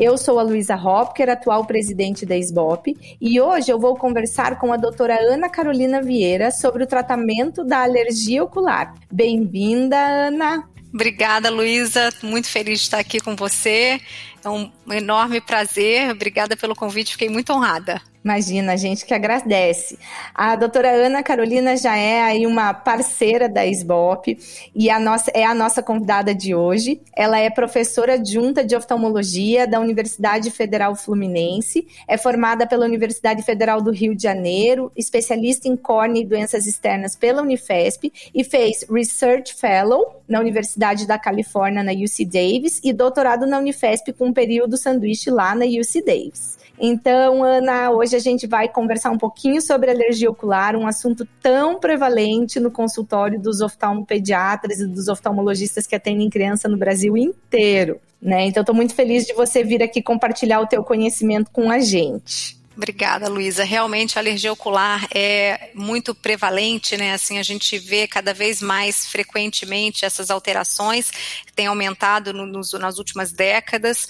Eu 0.00 0.16
sou 0.16 0.38
a 0.38 0.42
Luísa 0.44 0.76
Hopker, 0.76 1.28
atual 1.28 1.64
presidente 1.64 2.24
da 2.24 2.36
SBOP, 2.36 2.96
e 3.20 3.40
hoje 3.40 3.72
eu 3.72 3.80
vou 3.80 3.96
conversar 3.96 4.56
com 4.56 4.72
a 4.72 4.76
doutora 4.76 5.18
Ana 5.20 5.48
Carolina 5.48 6.00
Vieira 6.00 6.52
sobre 6.52 6.84
o 6.84 6.86
tratamento 6.86 7.64
da 7.64 7.82
alergia 7.82 8.44
ocular. 8.44 8.94
Bem-vinda, 9.10 9.96
Ana! 9.96 10.68
Obrigada, 10.94 11.50
Luísa. 11.50 12.10
Muito 12.22 12.46
feliz 12.46 12.78
de 12.78 12.84
estar 12.84 13.00
aqui 13.00 13.18
com 13.18 13.34
você. 13.34 14.00
É 14.44 14.48
um 14.48 14.70
enorme 14.88 15.40
prazer. 15.40 16.10
Obrigada 16.10 16.56
pelo 16.56 16.76
convite, 16.76 17.12
fiquei 17.12 17.28
muito 17.28 17.52
honrada. 17.52 18.00
Imagina, 18.28 18.74
a 18.74 18.76
gente 18.76 19.06
que 19.06 19.14
agradece. 19.14 19.98
A 20.34 20.54
doutora 20.54 20.90
Ana 20.90 21.22
Carolina 21.22 21.74
já 21.78 21.96
é 21.96 22.20
aí 22.20 22.46
uma 22.46 22.74
parceira 22.74 23.48
da 23.48 23.64
SBOP 23.64 24.38
e 24.74 24.90
a 24.90 25.00
nossa, 25.00 25.30
é 25.32 25.46
a 25.46 25.54
nossa 25.54 25.82
convidada 25.82 26.34
de 26.34 26.54
hoje. 26.54 27.00
Ela 27.16 27.38
é 27.38 27.48
professora 27.48 28.14
adjunta 28.14 28.62
de 28.62 28.76
oftalmologia 28.76 29.66
da 29.66 29.80
Universidade 29.80 30.50
Federal 30.50 30.94
Fluminense, 30.94 31.88
é 32.06 32.18
formada 32.18 32.66
pela 32.66 32.84
Universidade 32.84 33.42
Federal 33.42 33.80
do 33.80 33.90
Rio 33.90 34.14
de 34.14 34.24
Janeiro, 34.24 34.92
especialista 34.94 35.66
em 35.66 35.74
córnea 35.74 36.20
e 36.20 36.26
doenças 36.26 36.66
externas 36.66 37.16
pela 37.16 37.40
Unifesp 37.40 38.12
e 38.34 38.44
fez 38.44 38.84
Research 38.90 39.54
Fellow 39.54 40.20
na 40.28 40.38
Universidade 40.38 41.06
da 41.06 41.18
Califórnia, 41.18 41.82
na 41.82 41.92
UC 41.92 42.26
Davis, 42.26 42.78
e 42.84 42.92
doutorado 42.92 43.46
na 43.46 43.58
Unifesp 43.58 44.12
com 44.12 44.26
um 44.26 44.32
período 44.34 44.76
sanduíche 44.76 45.30
lá 45.30 45.54
na 45.54 45.64
UC 45.64 46.04
Davis. 46.04 46.57
Então, 46.80 47.42
Ana, 47.42 47.90
hoje 47.90 48.14
a 48.14 48.18
gente 48.18 48.46
vai 48.46 48.68
conversar 48.68 49.10
um 49.10 49.18
pouquinho 49.18 49.60
sobre 49.60 49.90
alergia 49.90 50.30
ocular, 50.30 50.76
um 50.76 50.86
assunto 50.86 51.26
tão 51.42 51.78
prevalente 51.78 52.60
no 52.60 52.70
consultório 52.70 53.40
dos 53.40 53.60
oftalmopediatras 53.60 54.80
e 54.80 54.86
dos 54.86 55.08
oftalmologistas 55.08 55.86
que 55.86 55.96
atendem 55.96 56.30
criança 56.30 56.68
no 56.68 56.76
Brasil 56.76 57.16
inteiro. 57.16 58.00
Né? 58.20 58.46
Então, 58.46 58.62
estou 58.62 58.74
muito 58.74 58.94
feliz 58.94 59.26
de 59.26 59.32
você 59.32 59.62
vir 59.62 59.82
aqui 59.82 60.02
compartilhar 60.02 60.60
o 60.60 60.66
teu 60.66 60.82
conhecimento 60.82 61.50
com 61.50 61.70
a 61.70 61.78
gente. 61.80 62.58
Obrigada, 62.78 63.28
Luísa. 63.28 63.64
Realmente 63.64 64.16
a 64.16 64.22
alergia 64.22 64.52
ocular 64.52 65.04
é 65.12 65.72
muito 65.74 66.14
prevalente, 66.14 66.96
né? 66.96 67.12
Assim, 67.12 67.36
a 67.36 67.42
gente 67.42 67.76
vê 67.76 68.06
cada 68.06 68.32
vez 68.32 68.62
mais 68.62 69.08
frequentemente 69.08 70.04
essas 70.04 70.30
alterações, 70.30 71.10
tem 71.56 71.66
aumentado 71.66 72.32
no, 72.32 72.46
nos, 72.46 72.72
nas 72.74 72.98
últimas 72.98 73.32
décadas. 73.32 74.06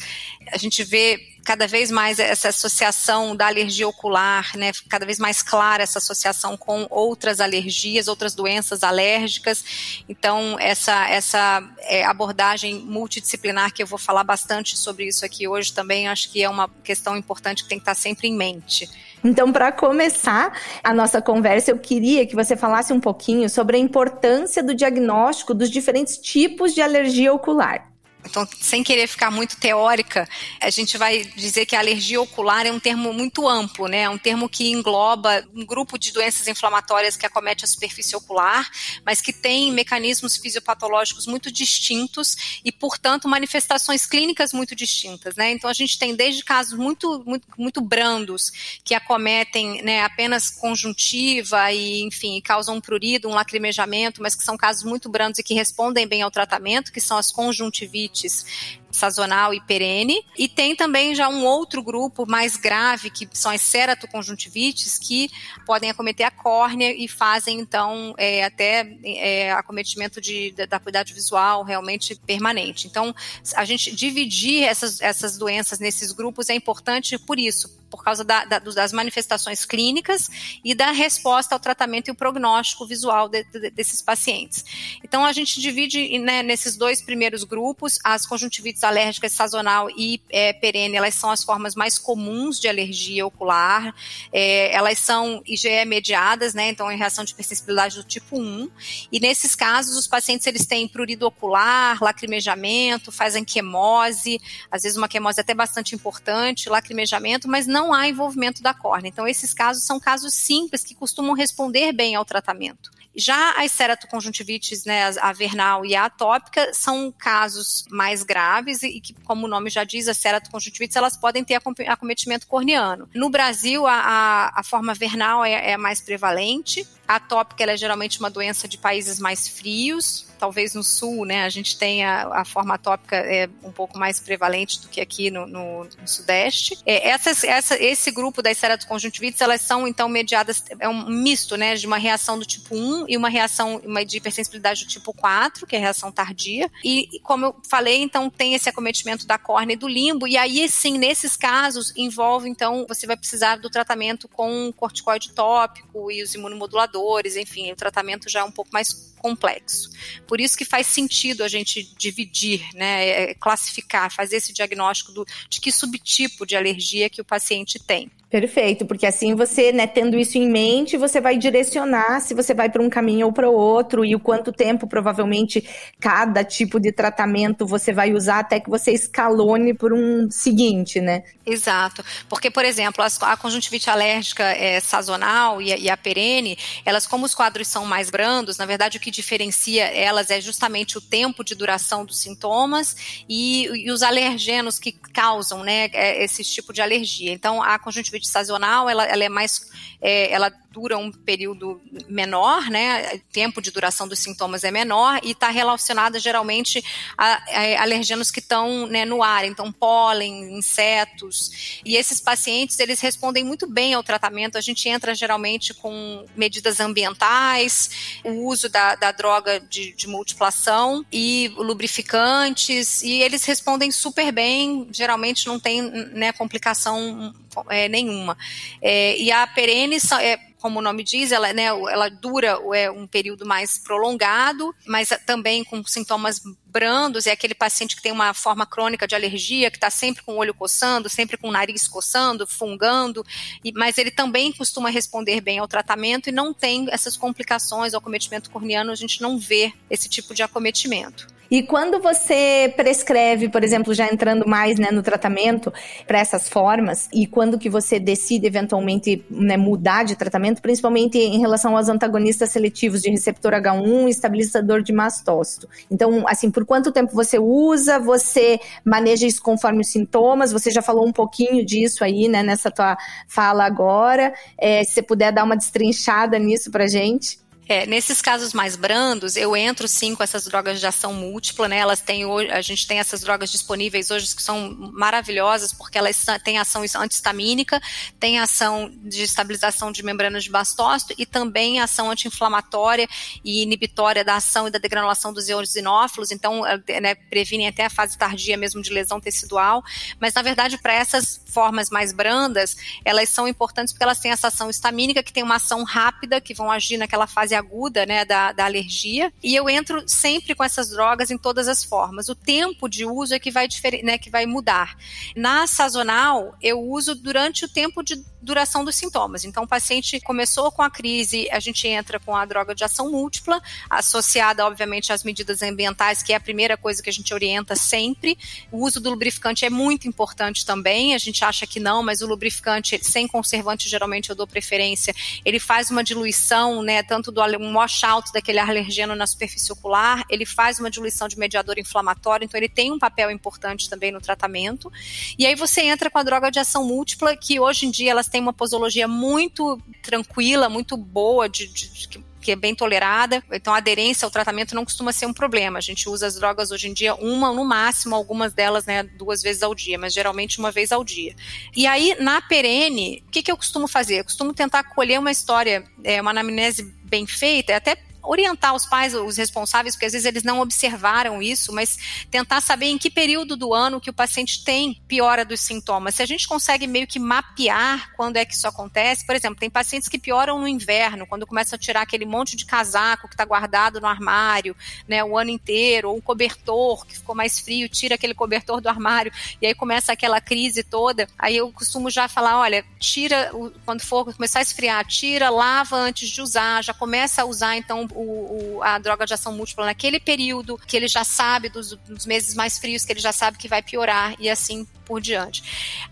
A 0.53 0.59
gente 0.59 0.85
vê 0.85 1.19
cada 1.49 1.67
vez 1.67 1.91
mais 1.91 2.19
essa 2.19 2.51
associação 2.51 3.35
da 3.35 3.47
alergia 3.47 3.89
ocular, 3.89 4.55
né, 4.55 4.71
cada 4.87 5.07
vez 5.07 5.19
mais 5.19 5.41
clara 5.41 5.83
essa 5.83 5.99
associação 5.99 6.59
com 6.59 6.87
outras 6.91 7.41
alergias, 7.41 8.07
outras 8.07 8.35
doenças 8.35 8.83
alérgicas. 8.83 10.05
Então, 10.07 10.59
essa, 10.61 11.09
essa 11.09 11.67
é, 11.85 12.05
abordagem 12.05 12.81
multidisciplinar, 12.81 13.73
que 13.73 13.83
eu 13.83 13.87
vou 13.87 13.99
falar 13.99 14.25
bastante 14.25 14.77
sobre 14.77 15.09
isso 15.09 15.25
aqui 15.25 15.49
hoje 15.49 15.73
também, 15.73 16.07
acho 16.07 16.31
que 16.31 16.43
é 16.43 16.51
uma 16.51 16.69
questão 16.85 17.17
importante 17.17 17.63
que 17.63 17.69
tem 17.71 17.79
que 17.79 17.83
estar 17.83 17.95
sempre 17.95 18.29
em 18.29 18.37
mente. 18.37 18.87
Então, 19.25 19.51
para 19.51 19.73
começar 19.73 20.53
a 20.85 20.93
nossa 20.93 21.23
conversa, 21.23 21.71
eu 21.71 21.79
queria 21.79 22.27
que 22.27 22.37
você 22.37 22.59
falasse 22.59 22.93
um 22.93 23.01
pouquinho 23.01 23.49
sobre 23.49 23.79
a 23.79 23.81
importância 23.81 24.63
do 24.63 24.75
diagnóstico 24.75 25.55
dos 25.55 25.71
diferentes 25.71 26.19
tipos 26.19 26.75
de 26.75 26.83
alergia 26.83 27.33
ocular. 27.33 27.89
Então, 28.29 28.47
sem 28.61 28.85
querer 28.85 29.07
ficar 29.07 29.31
muito 29.31 29.57
teórica, 29.57 30.29
a 30.61 30.71
gente 30.71 30.99
vai 30.99 31.25
dizer 31.25 31.65
que 31.67 31.75
a 31.75 31.79
alergia 31.79 32.21
ocular 32.21 32.67
é 32.67 32.73
um 32.73 32.79
termo 32.79 33.13
muito 33.13 33.49
amplo, 33.49 33.89
né? 33.89 34.03
É 34.03 34.11
um 34.11 34.19
termo 34.19 34.49
que 34.49 34.71
engloba 34.71 35.47
um 35.55 35.65
grupo 35.65 35.99
de 35.99 36.13
doenças 36.13 36.47
inflamatórias 36.47 37.17
que 37.17 37.25
acomete 37.25 37.65
a 37.65 37.69
superfície 37.69 38.15
ocular, 38.15 38.71
mas 39.05 39.21
que 39.21 39.33
tem 39.33 39.73
mecanismos 39.73 40.37
fisiopatológicos 40.37 41.27
muito 41.27 41.51
distintos 41.51 42.61
e, 42.65 42.71
portanto, 42.71 43.27
manifestações 43.27 44.05
clínicas 44.05 44.53
muito 44.53 44.77
distintas, 44.77 45.35
né? 45.37 45.51
Então, 45.53 45.71
a 45.71 45.73
gente 45.75 45.99
tem 45.99 46.15
desde 46.15 46.45
casos 46.45 46.79
muito, 46.79 47.23
muito, 47.25 47.49
muito 47.57 47.81
brandos 47.81 48.53
que 48.85 48.95
acometem 48.95 49.83
né, 49.83 50.03
apenas 50.03 50.51
conjuntiva 50.51 51.73
e, 51.73 52.03
enfim, 52.03 52.41
causam 52.43 52.77
um 52.77 52.81
prurido, 52.81 53.29
um 53.29 53.35
lacrimejamento, 53.35 54.23
mas 54.23 54.35
que 54.35 54.45
são 54.45 54.57
casos 54.57 54.85
muito 54.85 55.09
brandos 55.09 55.39
e 55.39 55.43
que 55.43 55.55
respondem 55.55 56.07
bem 56.07 56.21
ao 56.21 56.31
tratamento, 56.31 56.93
que 56.93 57.01
são 57.01 57.17
as 57.17 57.31
conjuntivites 57.31 58.18
limites 58.25 58.45
sazonal 58.91 59.53
e 59.53 59.61
perene. 59.61 60.25
E 60.37 60.49
tem 60.49 60.75
também 60.75 61.15
já 61.15 61.29
um 61.29 61.45
outro 61.45 61.83
grupo 61.83 62.27
mais 62.27 62.57
grave, 62.57 63.11
que 63.11 63.29
são 63.33 63.51
as 63.51 63.61
ceratoconjuntivites, 63.61 64.99
que 64.99 65.31
podem 65.67 65.91
acometer 65.91 66.27
a 66.27 66.31
córnea 66.31 66.93
e 66.93 67.07
fazem, 67.09 67.59
então, 67.59 68.15
é, 68.17 68.45
até 68.45 68.97
é, 69.05 69.53
acometimento 69.53 70.21
de, 70.21 70.53
da, 70.53 70.67
da 70.67 70.79
cuidado 70.79 71.13
visual 71.13 71.63
realmente 71.63 72.15
permanente. 72.27 72.87
Então, 72.87 73.15
a 73.55 73.65
gente 73.65 73.95
dividir 73.95 74.63
essas, 74.65 75.01
essas 75.01 75.37
doenças 75.37 75.79
nesses 75.79 76.13
grupos 76.13 76.49
é 76.49 76.55
importante 76.55 77.19
por 77.19 77.39
isso, 77.39 77.79
por 77.91 78.03
causa 78.05 78.25
da, 78.25 78.45
da, 78.45 78.59
das 78.59 78.93
manifestações 78.93 79.65
clínicas 79.65 80.29
e 80.65 80.75
da 80.75 80.91
resposta 80.91 81.55
ao 81.55 81.61
tratamento 81.61 82.09
e 82.09 82.11
o 82.11 82.15
prognóstico 82.15 82.87
visual 82.87 83.29
de, 83.29 83.45
de, 83.45 83.71
desses 83.71 84.03
pacientes. 84.03 84.65
Então, 85.03 85.25
a 85.25 85.33
gente 85.33 85.61
divide 85.61 86.19
né, 86.19 86.43
nesses 86.43 86.77
dois 86.77 87.01
primeiros 87.01 87.45
grupos, 87.45 87.99
as 88.05 88.27
conjuntivites 88.27 88.78
alérgicas 88.85 89.33
sazonal 89.33 89.91
e 89.91 90.21
é, 90.31 90.53
perene, 90.53 90.97
elas 90.97 91.15
são 91.15 91.31
as 91.31 91.43
formas 91.43 91.75
mais 91.75 91.99
comuns 91.99 92.61
de 92.61 92.69
alergia 92.69 93.27
ocular, 93.27 93.95
é, 94.33 94.73
elas 94.75 94.99
são 94.99 95.43
IgE 95.47 95.85
mediadas, 95.85 96.55
né, 96.55 96.69
então 96.69 96.91
em 96.93 96.97
reação 96.97 97.25
de 97.25 97.33
hipersensibilidade 97.33 97.97
do 97.97 98.05
tipo 98.05 98.39
1, 98.39 98.71
e 99.11 99.19
nesses 99.19 99.55
casos 99.55 99.97
os 99.97 100.07
pacientes 100.07 100.47
eles 100.47 100.67
têm 100.67 100.87
prurido 100.87 101.27
ocular, 101.27 101.99
lacrimejamento, 102.03 103.11
fazem 103.11 103.45
quemose, 103.45 104.41
às 104.71 104.83
vezes 104.83 104.97
uma 104.97 105.09
quemose 105.09 105.41
até 105.41 105.55
bastante 105.55 105.95
importante, 105.95 106.69
lacrimejamento, 106.69 107.49
mas 107.49 107.67
não 107.67 107.79
não 107.89 107.95
há 107.95 108.09
envolvimento 108.09 108.63
da 108.63 108.75
córnea. 108.75 109.09
Então, 109.09 109.27
esses 109.27 109.55
casos 109.55 109.85
são 109.85 109.99
casos 109.99 110.35
simples 110.35 110.85
que 110.85 110.95
costumam 110.95 111.33
responder 111.33 111.93
bem 111.93 112.15
ao 112.15 112.25
tratamento. 112.25 112.91
Já 113.17 113.53
as 113.53 113.73
ceratoconjuntivites, 113.73 114.85
né, 114.85 115.11
a 115.21 115.33
vernal 115.33 115.85
e 115.85 115.97
a 115.97 116.05
atópica, 116.05 116.73
são 116.73 117.11
casos 117.11 117.85
mais 117.91 118.23
graves 118.23 118.68
e 118.71 119.01
que, 119.01 119.15
como 119.25 119.47
o 119.47 119.49
nome 119.49 119.71
já 119.71 119.85
diz, 119.85 120.09
as 120.09 120.17
ceratoconjuntivites, 120.17 120.97
elas 120.97 121.17
podem 121.17 121.45
ter 121.45 121.61
acometimento 121.87 122.47
corneano. 122.47 123.09
No 123.15 123.31
Brasil, 123.31 123.87
a, 123.87 123.95
a, 123.95 124.61
a 124.61 124.63
forma 124.63 124.95
vernal 124.95 125.45
é, 125.45 125.73
é 125.73 125.77
mais 125.77 126.01
prevalente, 126.01 126.87
a 127.07 127.17
atópica 127.17 127.65
é 127.65 127.77
geralmente 127.77 128.21
uma 128.21 128.31
doença 128.31 128.69
de 128.69 128.79
países 128.79 129.19
mais 129.19 129.49
frios, 129.49 130.28
talvez 130.39 130.75
no 130.75 130.83
sul, 130.83 131.25
né, 131.25 131.45
a 131.45 131.49
gente 131.49 131.79
tenha 131.79 132.29
a 132.33 132.45
forma 132.45 132.75
atópica 132.75 133.17
é 133.17 133.49
um 133.63 133.73
pouco 133.73 133.99
mais 133.99 134.21
prevalente 134.21 134.81
do 134.81 134.89
que 134.89 135.01
aqui 135.01 135.31
no, 135.31 135.47
no, 135.47 135.85
no 135.85 136.09
sudeste. 136.09 136.79
É, 136.87 137.09
essas, 137.09 137.45
essa, 137.45 137.77
esse 137.83 138.11
grupo 138.11 138.43
das 138.43 138.57
ceratoconjuntivites, 138.59 139.41
elas 139.41 139.61
são 139.61 139.87
então 139.87 140.09
mediadas, 140.09 140.63
é 140.79 140.89
um 140.89 141.09
misto, 141.09 141.57
né, 141.57 141.75
de 141.75 141.87
uma 141.87 141.99
reação 141.99 142.39
do 142.39 142.45
tipo 142.45 142.75
1 142.75 143.07
e 143.09 143.17
uma 143.17 143.29
reação 143.29 143.81
uma 143.85 144.05
de 144.05 144.19
hipersensibilidade 144.19 144.85
do 144.85 144.89
tipo 144.89 145.13
4, 145.13 145.67
que 145.67 145.75
é 145.77 145.79
a 145.79 145.83
reação 145.83 146.13
tardia. 146.13 146.71
E, 146.85 147.21
como 147.23 147.47
eu 147.47 147.57
falei, 147.69 148.03
então 148.03 148.31
tem 148.31 148.55
esse 148.55 148.69
acometimento 148.69 149.27
da 149.27 149.39
córnea 149.39 149.75
e 149.75 149.77
do 149.77 149.89
limbo, 149.89 150.27
e 150.27 150.37
aí 150.37 150.69
sim, 150.69 150.99
nesses 150.99 151.37
casos, 151.37 151.93
envolve 151.97 152.49
então, 152.49 152.87
você 152.89 153.07
vai 153.07 153.17
precisar 153.17 153.57
do 153.57 153.71
tratamento 153.71 154.29
com 154.29 154.73
corticoide 154.73 155.33
tópico 155.33 156.11
e 156.11 156.23
os 156.23 156.35
imunomoduladores 156.35 157.37
enfim, 157.37 157.73
o 157.73 157.77
tratamento 157.77 158.29
já 158.29 158.41
é 158.41 158.45
um 158.45 158.51
pouco 158.51 158.71
mais 158.73 159.09
complexo. 159.19 159.91
Por 160.27 160.41
isso 160.41 160.57
que 160.57 160.65
faz 160.65 160.87
sentido 160.87 161.43
a 161.43 161.49
gente 161.49 161.83
dividir, 161.99 162.67
né, 162.75 163.09
é, 163.09 163.35
classificar, 163.35 164.11
fazer 164.11 164.37
esse 164.37 164.53
diagnóstico 164.53 165.13
do, 165.13 165.27
de 165.49 165.61
que 165.61 165.71
subtipo 165.71 166.47
de 166.47 166.57
alergia 166.57 167.11
que 167.11 167.21
o 167.21 167.25
paciente 167.25 167.79
tem. 167.79 168.11
Perfeito, 168.31 168.85
porque 168.85 169.07
assim 169.07 169.35
você, 169.35 169.73
né, 169.73 169.87
tendo 169.87 170.19
isso 170.19 170.37
em 170.37 170.51
mente, 170.51 170.99
você 170.99 171.19
vai 171.19 171.39
direcionar 171.39 172.21
se 172.21 172.35
você 172.35 172.53
vai 172.53 172.69
para 172.69 172.83
um 172.83 172.91
caminho 172.91 173.25
ou 173.25 173.33
para 173.33 173.49
o 173.49 173.55
outro 173.55 174.05
e 174.05 174.15
o 174.15 174.21
quanto 174.21 174.53
tempo 174.53 174.87
provavelmente 174.87 175.67
cada 175.99 176.45
tipo 176.45 176.79
de 176.79 176.93
tratamento 176.93 177.67
você 177.67 177.91
vai 177.91 178.13
usar 178.13 178.41
até 178.41 178.61
que 178.61 178.69
você 178.69 178.93
escalone 178.93 179.73
por 179.73 179.95
um 179.95 180.31
seguinte, 180.31 181.01
né? 181.01 181.23
Exato, 181.47 182.05
porque 182.29 182.51
por 182.51 182.67
exemplo 182.67 183.03
a 183.23 183.37
conjuntivite 183.39 183.89
alérgica 183.89 184.45
é, 184.45 184.79
sazonal 184.79 185.63
e 185.63 185.73
a, 185.73 185.79
e 185.79 185.89
a 185.89 185.97
perene, 185.97 186.59
elas 186.85 187.07
como 187.07 187.25
os 187.25 187.35
quadros 187.35 187.67
são 187.67 187.87
mais 187.87 188.11
brandos, 188.11 188.59
na 188.59 188.67
verdade 188.67 188.99
o 188.99 189.01
que 189.01 189.11
diferencia 189.11 189.85
elas 189.85 190.29
é 190.29 190.39
justamente 190.39 190.99
o 190.99 191.01
tempo 191.01 191.43
de 191.43 191.55
duração 191.55 192.05
dos 192.05 192.19
sintomas 192.19 192.95
e, 193.27 193.87
e 193.87 193.91
os 193.91 194.03
alergenos 194.03 194.79
que 194.79 194.93
causam, 194.93 195.65
né, 195.65 195.89
é, 195.95 196.23
esse 196.23 196.45
tipo 196.45 196.75
de 196.75 196.83
alergia. 196.83 197.33
Então 197.33 197.63
a 197.63 197.79
conjuntivite 197.79 198.18
sazonal, 198.27 198.89
ela, 198.89 199.05
ela 199.05 199.25
é 199.25 199.29
mais, 199.29 199.71
é, 200.01 200.33
ela 200.33 200.53
dura 200.79 200.97
um 200.97 201.11
período 201.11 201.81
menor, 202.09 202.71
né? 202.71 203.17
O 203.17 203.33
tempo 203.33 203.61
de 203.61 203.73
duração 203.73 204.07
dos 204.07 204.21
sintomas 204.21 204.63
é 204.63 204.71
menor 204.71 205.19
e 205.25 205.33
está 205.33 205.49
relacionada 205.49 206.21
geralmente 206.21 206.83
a, 207.17 207.27
a, 207.27 207.83
alergenos 207.83 208.31
que 208.31 208.39
estão 208.39 208.87
né, 208.87 209.05
no 209.05 209.21
ar, 209.21 209.45
então 209.45 209.73
pólen, 209.73 210.57
insetos. 210.57 211.81
E 211.85 211.97
esses 211.97 212.21
pacientes, 212.21 212.79
eles 212.79 213.01
respondem 213.01 213.43
muito 213.43 213.67
bem 213.67 213.93
ao 213.93 214.05
tratamento. 214.05 214.57
A 214.57 214.61
gente 214.61 214.89
entra 214.89 215.17
geralmente 215.17 215.75
com 215.75 216.25
medidas 216.37 216.79
ambientais, 216.79 218.21
o 218.23 218.47
uso 218.47 218.69
da, 218.69 218.95
da 218.95 219.11
droga 219.11 219.59
de, 219.59 219.93
de 219.95 220.07
multiplação 220.07 221.05
e 221.13 221.53
lubrificantes, 221.57 223.03
e 223.03 223.21
eles 223.21 223.45
respondem 223.45 223.91
super 223.91 224.31
bem, 224.31 224.87
geralmente 224.93 225.49
não 225.49 225.59
tem 225.59 225.83
né, 225.83 226.33
complicação 226.33 227.35
é, 227.69 227.89
nenhuma. 227.89 228.39
É, 228.81 229.19
e 229.19 229.33
a 229.33 229.45
perene 229.47 229.97
é, 230.21 230.39
como 230.61 230.79
o 230.79 230.83
nome 230.83 231.03
diz, 231.05 231.33
ela, 231.33 231.53
né, 231.53 231.67
ela 231.67 232.09
dura 232.09 232.59
é, 232.75 232.91
um 232.91 233.07
período 233.07 233.47
mais 233.47 233.79
prolongado, 233.79 234.75
mas 234.87 235.09
também 235.25 235.65
com 235.65 235.83
sintomas 235.85 236.41
brandos, 236.67 237.27
é 237.27 237.33
aquele 237.33 237.55
paciente 237.55 237.97
que 237.97 238.03
tem 238.03 238.13
uma 238.13 238.35
forma 238.35 238.67
crônica 238.67 239.07
de 239.07 239.15
alergia, 239.15 239.71
que 239.71 239.77
está 239.77 239.91
sempre 239.91 240.23
com 240.23 240.35
o 240.35 240.37
olho 240.37 240.53
coçando, 240.53 241.09
sempre 241.09 241.37
com 241.37 241.49
o 241.49 241.53
nariz 241.53 241.89
coçando, 241.89 242.47
fungando, 242.47 243.25
e, 243.65 243.73
mas 243.73 243.99
ele 243.99 244.11
também 244.11 244.53
costuma 244.53 244.91
responder 244.91 245.41
bem 245.41 245.59
ao 245.59 245.69
tratamento 245.69 246.29
e 246.29 246.33
não 246.33 246.53
tem 246.53 246.87
essas 246.91 247.17
complicações 247.17 247.95
ao 247.95 247.99
acometimento 247.99 248.51
corneano, 248.51 248.91
a 248.91 248.97
gente 248.97 249.23
não 249.23 249.39
vê 249.39 249.73
esse 249.89 250.09
tipo 250.09 250.35
de 250.35 250.43
acometimento. 250.43 251.38
E 251.51 251.63
quando 251.63 252.01
você 252.01 252.73
prescreve, 252.77 253.49
por 253.49 253.65
exemplo, 253.65 253.95
já 253.95 254.07
entrando 254.07 254.47
mais 254.47 254.79
né, 254.79 254.91
no 254.91 255.03
tratamento 255.03 255.73
para 256.07 256.19
essas 256.19 256.49
formas, 256.49 257.09
e 257.13 257.27
quando 257.27 257.59
que 257.59 257.71
você 257.71 257.99
decide 257.99 258.47
eventualmente 258.47 259.25
né, 259.31 259.57
mudar 259.57 260.05
de 260.05 260.15
tratamento, 260.15 260.61
principalmente 260.61 261.19
em 261.19 261.39
relação 261.39 261.77
aos 261.77 261.89
antagonistas 261.89 262.51
seletivos 262.51 263.03
de 263.03 263.11
receptor 263.11 263.53
H1 263.53 264.07
e 264.07 264.11
estabilizador 264.11 264.83
de 264.83 264.93
mastócito. 264.93 265.69
Então, 265.91 266.25
assim, 266.29 266.51
por 266.51 266.65
quanto 266.67 266.93
tempo 266.93 267.15
você 267.15 267.39
usa, 267.39 267.99
você 267.99 268.61
maneja 268.85 269.27
isso 269.27 269.43
conforme 269.43 269.81
os 269.81 269.89
sintomas, 269.89 270.53
você 270.53 270.71
já 270.71 270.83
falou 270.83 271.07
um 271.07 271.13
pouquinho 271.13 271.65
disso 271.65 272.05
aí, 272.05 272.29
né, 272.29 272.43
nessa 272.43 272.71
tua 272.71 272.97
fala 273.27 273.65
agora. 273.65 274.35
É, 274.59 274.85
se 274.85 274.93
você 274.93 275.03
puder 275.03 275.33
dar 275.33 275.45
uma 275.45 275.57
destrinchada 275.57 276.39
nisso 276.39 276.71
pra 276.71 276.87
gente. 276.87 277.39
É, 277.69 277.85
nesses 277.85 278.23
casos 278.23 278.55
mais 278.55 278.77
brandos, 278.77 279.37
eu 279.37 279.55
entro 279.55 279.87
sim 279.87 280.15
com 280.15 280.23
essas 280.23 280.45
drogas 280.47 280.81
de 280.81 280.87
ação 280.87 281.13
múltipla, 281.13 281.69
né? 281.69 281.77
Elas 281.77 282.01
têm 282.01 282.25
a 282.51 282.63
gente 282.63 282.87
tem 282.87 282.99
essas 282.99 283.21
drogas 283.21 283.51
disponíveis 283.51 284.11
hoje 284.11 284.35
que 284.35 284.43
são 284.43 284.75
maravilhosas 284.95 285.71
porque 285.71 285.99
elas 285.99 286.25
têm 286.43 286.59
ação 286.59 286.83
antihistamínica, 286.97 287.79
têm 288.19 288.39
ação 288.39 288.91
de 289.03 289.23
estabilização 289.23 289.93
de 289.93 290.03
membranas 290.03 290.45
de 290.45 290.51
bastócito 290.51 291.15
e 291.19 291.27
também 291.27 291.79
ação 291.79 292.11
anti-inflamatória 292.11 293.07
e 293.45 293.63
inibitória 293.63 294.25
da 294.25 294.37
ação 294.37 294.67
e 294.67 294.71
da 294.71 294.79
degranulação 294.79 295.31
dos 295.31 295.49
eosinófilos, 295.49 296.31
então 296.31 296.63
né, 297.03 297.15
previnem 297.15 297.69
até 297.69 297.85
a 297.85 297.91
fase 297.91 298.17
tardia 298.17 298.57
mesmo 298.57 298.81
de 298.81 298.91
lesão 298.91 299.21
tecidual, 299.21 299.85
mas 300.19 300.33
na 300.33 300.41
verdade 300.41 300.79
para 300.79 300.95
essas 300.95 301.43
formas 301.47 301.91
mais 301.91 302.13
brandas, 302.13 302.77
elas 303.05 303.29
são 303.29 303.47
importantes 303.47 303.93
porque 303.93 304.05
elas 304.05 304.21
têm 304.21 304.33
essa 304.33 304.49
ação 304.49 304.71
histamínica 304.71 305.23
que 305.23 305.33
tem 305.33 305.43
uma 305.43 305.57
ação 305.57 305.85
rápida 305.85 306.41
que 306.41 306.55
vão 306.55 306.71
agir 306.71 306.97
naquela 306.97 307.27
fase 307.27 307.58
aguda 307.59 308.07
né, 308.07 308.25
da, 308.25 308.53
da 308.53 308.65
alergia, 308.65 309.33
e 309.43 309.55
eu 309.55 309.69
entro 309.69 310.03
sempre 310.07 310.55
com 310.55 310.65
essas 310.65 310.91
drogas 310.91 311.31
em 311.31 311.39
todas 311.39 311.69
as 311.69 311.85
formas. 311.85 312.29
O 312.29 312.35
tempo 312.35 312.89
de 312.89 313.05
uso 313.05 313.35
é 313.35 313.39
que 313.39 313.51
vai, 313.51 313.69
né, 314.03 314.19
que 314.19 314.31
vai 314.31 314.47
mudar. 314.47 314.97
Na 315.37 315.67
sazonal, 315.67 316.55
eu 316.63 316.81
uso 316.81 317.15
durante 317.15 317.65
o 317.65 317.69
tempo 317.69 318.03
de 318.03 318.23
duração 318.41 318.85
dos 318.85 318.97
sintomas. 318.97 319.45
Então, 319.45 319.65
o 319.65 319.69
paciente 319.69 320.21
começou 320.21 320.71
com 320.71 320.83
a 320.83 320.91
crise, 320.91 321.49
a 321.51 321.61
gente 321.61 321.87
entra 321.87 322.19
com 322.19 322.35
a 322.35 322.45
droga 322.45 322.75
de 322.75 322.85
ação 322.85 323.11
múltipla, 323.11 323.61
associada, 323.91 324.65
obviamente, 324.65 325.13
às 325.13 325.25
medidas 325.25 325.63
ambientais, 325.63 326.23
que 326.23 326.33
é 326.33 326.37
a 326.37 326.41
primeira 326.41 326.77
coisa 326.77 327.03
que 327.03 327.11
a 327.11 327.13
gente 327.13 327.35
orienta 327.35 327.75
sempre. 327.77 328.39
O 328.71 328.85
uso 328.85 329.01
do 329.01 329.11
lubrificante 329.11 329.65
é 329.65 329.71
muito 329.71 330.09
importante 330.09 330.65
também. 330.65 331.15
A 331.15 331.19
gente 331.19 331.45
acha 331.45 331.67
que 331.67 331.81
não, 331.81 332.03
mas 332.03 332.23
o 332.23 332.27
lubrificante 332.27 332.99
sem 333.05 333.27
conservante, 333.27 333.89
geralmente 333.89 334.31
eu 334.31 334.37
dou 334.37 334.47
preferência, 334.47 335.15
ele 335.45 335.59
faz 335.59 335.91
uma 335.91 336.05
diluição, 336.05 336.83
né, 336.83 337.03
tanto 337.03 337.31
do 337.31 337.41
um 337.57 337.77
washout 337.77 338.33
daquele 338.33 338.59
alergeno 338.59 339.15
na 339.15 339.27
superfície 339.27 339.73
ocular, 339.73 340.25
ele 340.29 340.45
faz 340.45 340.79
uma 340.79 340.91
diluição 340.91 341.29
de 341.29 341.39
mediador 341.39 341.79
inflamatório, 341.79 342.45
então 342.45 342.59
ele 342.59 342.69
tem 342.69 342.93
um 342.93 342.99
papel 342.99 343.31
importante 343.31 343.89
também 343.89 344.13
no 344.13 344.21
tratamento. 344.21 344.91
E 345.39 345.47
aí 345.47 345.55
você 345.55 345.83
entra 345.83 346.11
com 346.11 346.19
a 346.19 346.23
droga 346.23 346.51
de 346.51 346.59
ação 346.59 346.85
múltipla, 346.85 347.37
que 347.37 347.59
hoje 347.61 347.87
em 347.87 347.91
dia 347.91 348.11
elas 348.11 348.29
têm 348.29 348.41
uma 348.41 348.53
posologia 348.53 349.09
muito 349.09 349.81
tranquila, 350.03 350.69
muito 350.69 350.97
boa, 350.97 351.49
de, 351.49 351.67
de, 351.67 352.09
de 352.09 352.28
que 352.41 352.53
é 352.53 352.57
bem 352.57 352.75
tolerada, 352.75 353.43
então 353.53 353.75
a 353.75 353.79
aderência 353.79 354.25
ao 354.25 354.31
tratamento 354.31 354.75
não 354.75 354.85
costuma 354.85 355.13
ser 355.13 355.27
um 355.27 355.33
problema. 355.33 355.79
A 355.79 355.83
gente 355.83 356.09
usa 356.09 356.27
as 356.27 356.37
drogas 356.37 356.71
hoje 356.71 356.89
em 356.89 356.93
dia 356.93 357.15
uma, 357.15 357.53
no 357.53 357.65
máximo, 357.65 358.15
algumas 358.15 358.53
delas, 358.53 358.87
né, 358.87 359.03
duas 359.03 359.43
vezes 359.43 359.63
ao 359.63 359.75
dia, 359.75 359.99
mas 359.99 360.13
geralmente 360.13 360.59
uma 360.59 360.71
vez 360.71 360.93
ao 360.93 361.05
dia. 361.05 361.35
E 361.77 361.87
aí, 361.87 362.17
na 362.21 362.41
perene, 362.41 363.23
o 363.27 363.31
que, 363.31 363.43
que 363.43 363.51
eu 363.51 363.57
costumo 363.57 363.89
fazer? 363.89 364.21
Eu 364.21 364.25
costumo 364.25 364.55
tentar 364.55 364.85
colher 364.85 365.19
uma 365.19 365.31
história, 365.31 365.85
é, 366.05 366.21
uma 366.21 366.31
anamnese 366.31 366.83
bem 367.05 367.27
feita, 367.27 367.75
até 367.77 367.97
orientar 368.29 368.75
os 368.75 368.85
pais, 368.85 369.15
os 369.15 369.39
responsáveis, 369.39 369.95
porque 369.95 370.05
às 370.05 370.13
vezes 370.13 370.27
eles 370.27 370.43
não 370.43 370.61
observaram 370.61 371.43
isso, 371.43 371.73
mas 371.73 372.27
tentar 372.31 372.61
saber 372.61 372.87
em 372.87 372.99
que 372.99 373.11
período 373.11 373.57
do 373.57 373.73
ano 373.73 374.01
que 374.01 374.11
o 374.11 374.13
paciente 374.13 374.63
tem 374.63 375.01
piora 375.09 375.47
dos 375.47 375.61
sintomas. 375.61 376.17
Se 376.17 376.23
a 376.23 376.27
gente 376.27 376.47
consegue 376.47 376.87
meio 376.87 377.07
que 377.07 377.19
mapear 377.19 378.13
quando 378.15 378.37
é 378.37 378.45
que 378.45 378.55
isso 378.55 378.69
acontece, 378.69 379.25
por 379.25 379.35
exemplo, 379.35 379.59
tem 379.59 379.71
pacientes 379.71 380.11
que 380.11 380.19
pioram 380.19 380.59
no 380.59 380.69
inverno, 380.69 381.27
quando 381.27 381.47
começam 381.47 381.77
a 381.77 381.79
tirar 381.79 382.03
aquele 382.03 382.27
monte 382.27 382.55
de 382.55 382.67
casaco 382.67 383.29
que 383.29 383.35
está 383.35 383.47
guardado 383.47 383.99
no 383.99 384.07
armário, 384.07 384.77
né, 385.09 385.25
o 385.25 385.39
ano 385.39 385.51
inteiro, 385.51 386.11
ou 386.11 386.17
um 386.19 386.21
cobertor 386.21 387.07
que 387.07 387.17
ficou 387.17 387.35
mais 387.35 387.59
frio, 387.59 387.89
tira 387.89 388.17
aquele 388.17 388.35
cobertor 388.35 388.81
do 388.83 388.91
armário 388.91 389.33
e 389.63 389.67
aí 389.67 389.75
começa 389.75 390.13
aquela 390.13 390.39
crise 390.39 390.83
toda. 390.83 391.27
Aí 391.39 391.57
eu 391.57 391.73
costumo 391.73 392.11
já 392.11 392.29
falar, 392.29 392.59
olha, 392.59 392.85
tira 392.99 393.51
quando 393.87 394.03
for 394.03 394.27
começar 394.35 394.59
a 394.59 394.63
esfriar, 394.63 395.07
tira, 395.07 395.49
lava 395.49 395.97
antes 395.97 396.29
de 396.29 396.43
usar, 396.43 396.85
já 396.85 396.93
começa 396.93 397.41
a 397.41 397.47
usar 397.47 397.77
então 397.77 398.07
o, 398.21 398.77
o, 398.79 398.83
a 398.83 398.99
droga 398.99 399.25
de 399.25 399.35
ação 399.35 399.53
múltipla 399.53 399.87
naquele 399.87 400.19
período 400.19 400.77
que 400.77 400.97
ele 400.97 401.07
já 401.07 401.23
sabe 401.23 401.69
dos, 401.69 401.93
dos 401.93 402.27
meses 402.27 402.55
mais 402.55 402.79
frios, 402.79 403.05
que 403.05 403.13
ele 403.13 403.21
já 403.21 403.33
sabe 403.33 403.57
que 403.57 403.69
vai 403.69 403.81
piorar 403.81 404.35
e 404.41 404.51
assim 404.51 404.87
por 405.05 405.23
diante. 405.23 405.63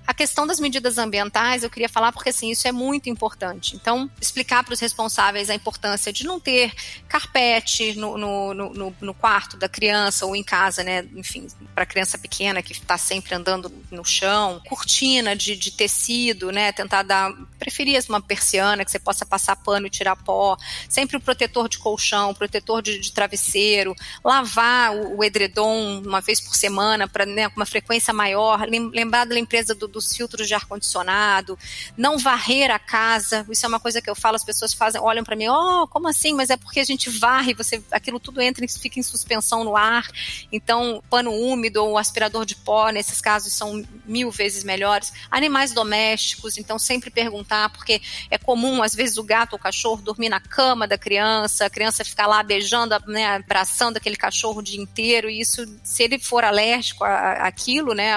A 0.06 0.14
questão 0.14 0.46
das 0.46 0.58
medidas 0.58 0.96
ambientais, 0.96 1.62
eu 1.62 1.68
queria 1.68 1.88
falar 1.88 2.12
porque 2.12 2.30
assim, 2.30 2.50
isso 2.50 2.66
é 2.66 2.72
muito 2.72 3.10
importante. 3.10 3.76
Então, 3.76 4.10
explicar 4.20 4.64
para 4.64 4.72
os 4.72 4.80
responsáveis 4.80 5.50
a 5.50 5.54
importância 5.54 6.10
de 6.10 6.24
não 6.24 6.40
ter 6.40 6.72
carpete 7.06 7.94
no, 7.94 8.16
no, 8.16 8.54
no, 8.54 8.96
no 8.98 9.14
quarto 9.14 9.58
da 9.58 9.68
criança 9.68 10.24
ou 10.24 10.34
em 10.34 10.42
casa, 10.42 10.82
né? 10.82 11.06
Enfim, 11.14 11.46
para 11.74 11.84
criança 11.84 12.16
pequena 12.16 12.62
que 12.62 12.72
está 12.72 12.96
sempre 12.96 13.34
andando 13.34 13.70
no 13.90 14.04
chão, 14.04 14.62
cortina 14.66 15.36
de, 15.36 15.56
de 15.56 15.72
tecido, 15.72 16.50
né? 16.50 16.72
Tentar 16.72 17.02
dar, 17.02 17.34
preferia 17.66 17.98
uma 18.08 18.22
persiana 18.22 18.84
que 18.84 18.90
você 18.92 18.98
possa 18.98 19.26
passar 19.26 19.56
pano 19.56 19.88
e 19.88 19.90
tirar 19.90 20.14
pó, 20.14 20.56
sempre 20.88 21.16
o 21.16 21.20
protetor 21.20 21.68
de 21.68 21.78
colchão, 21.78 22.32
protetor 22.32 22.80
de, 22.80 23.00
de 23.00 23.10
travesseiro, 23.10 23.92
lavar 24.24 24.94
o, 24.94 25.18
o 25.18 25.24
edredom 25.24 26.00
uma 26.06 26.20
vez 26.20 26.40
por 26.40 26.54
semana 26.54 27.08
para 27.08 27.26
né, 27.26 27.48
uma 27.56 27.66
frequência 27.66 28.14
maior, 28.14 28.64
lembrar 28.68 29.24
da 29.24 29.34
limpeza 29.34 29.74
do, 29.74 29.88
dos 29.88 30.14
filtros 30.14 30.46
de 30.46 30.54
ar-condicionado, 30.54 31.58
não 31.96 32.18
varrer 32.18 32.70
a 32.70 32.78
casa. 32.78 33.44
Isso 33.50 33.66
é 33.66 33.68
uma 33.68 33.80
coisa 33.80 34.00
que 34.00 34.08
eu 34.08 34.14
falo, 34.14 34.36
as 34.36 34.44
pessoas 34.44 34.72
fazem, 34.72 35.00
olham 35.00 35.24
para 35.24 35.34
mim, 35.34 35.48
oh, 35.48 35.88
como 35.88 36.06
assim? 36.06 36.34
Mas 36.34 36.50
é 36.50 36.56
porque 36.56 36.78
a 36.78 36.84
gente 36.84 37.10
varre, 37.10 37.52
você, 37.52 37.82
aquilo 37.90 38.20
tudo 38.20 38.40
entra 38.40 38.64
e 38.64 38.68
fica 38.68 39.00
em 39.00 39.02
suspensão 39.02 39.64
no 39.64 39.76
ar. 39.76 40.06
Então, 40.52 41.02
pano 41.10 41.32
úmido 41.32 41.84
ou 41.84 41.98
aspirador 41.98 42.46
de 42.46 42.54
pó, 42.54 42.90
nesses 42.90 43.20
casos, 43.20 43.52
são 43.52 43.84
mil 44.04 44.30
vezes 44.30 44.62
melhores. 44.62 45.12
Animais 45.28 45.72
domésticos, 45.72 46.58
então 46.58 46.78
sempre 46.78 47.10
perguntar, 47.10 47.55
porque 47.72 48.00
é 48.30 48.38
comum, 48.38 48.82
às 48.82 48.94
vezes, 48.94 49.16
o 49.16 49.22
gato 49.22 49.54
ou 49.54 49.58
o 49.58 49.62
cachorro 49.62 50.02
dormir 50.02 50.28
na 50.28 50.40
cama 50.40 50.86
da 50.86 50.98
criança, 50.98 51.66
a 51.66 51.70
criança 51.70 52.04
ficar 52.04 52.26
lá 52.26 52.42
beijando, 52.42 52.94
né, 53.06 53.36
abraçando 53.36 53.96
aquele 53.96 54.16
cachorro 54.16 54.58
o 54.60 54.62
dia 54.62 54.80
inteiro, 54.80 55.28
e 55.28 55.40
isso, 55.40 55.64
se 55.82 56.02
ele 56.02 56.18
for 56.18 56.44
alérgico 56.44 57.04
àquilo, 57.04 57.94
né, 57.94 58.12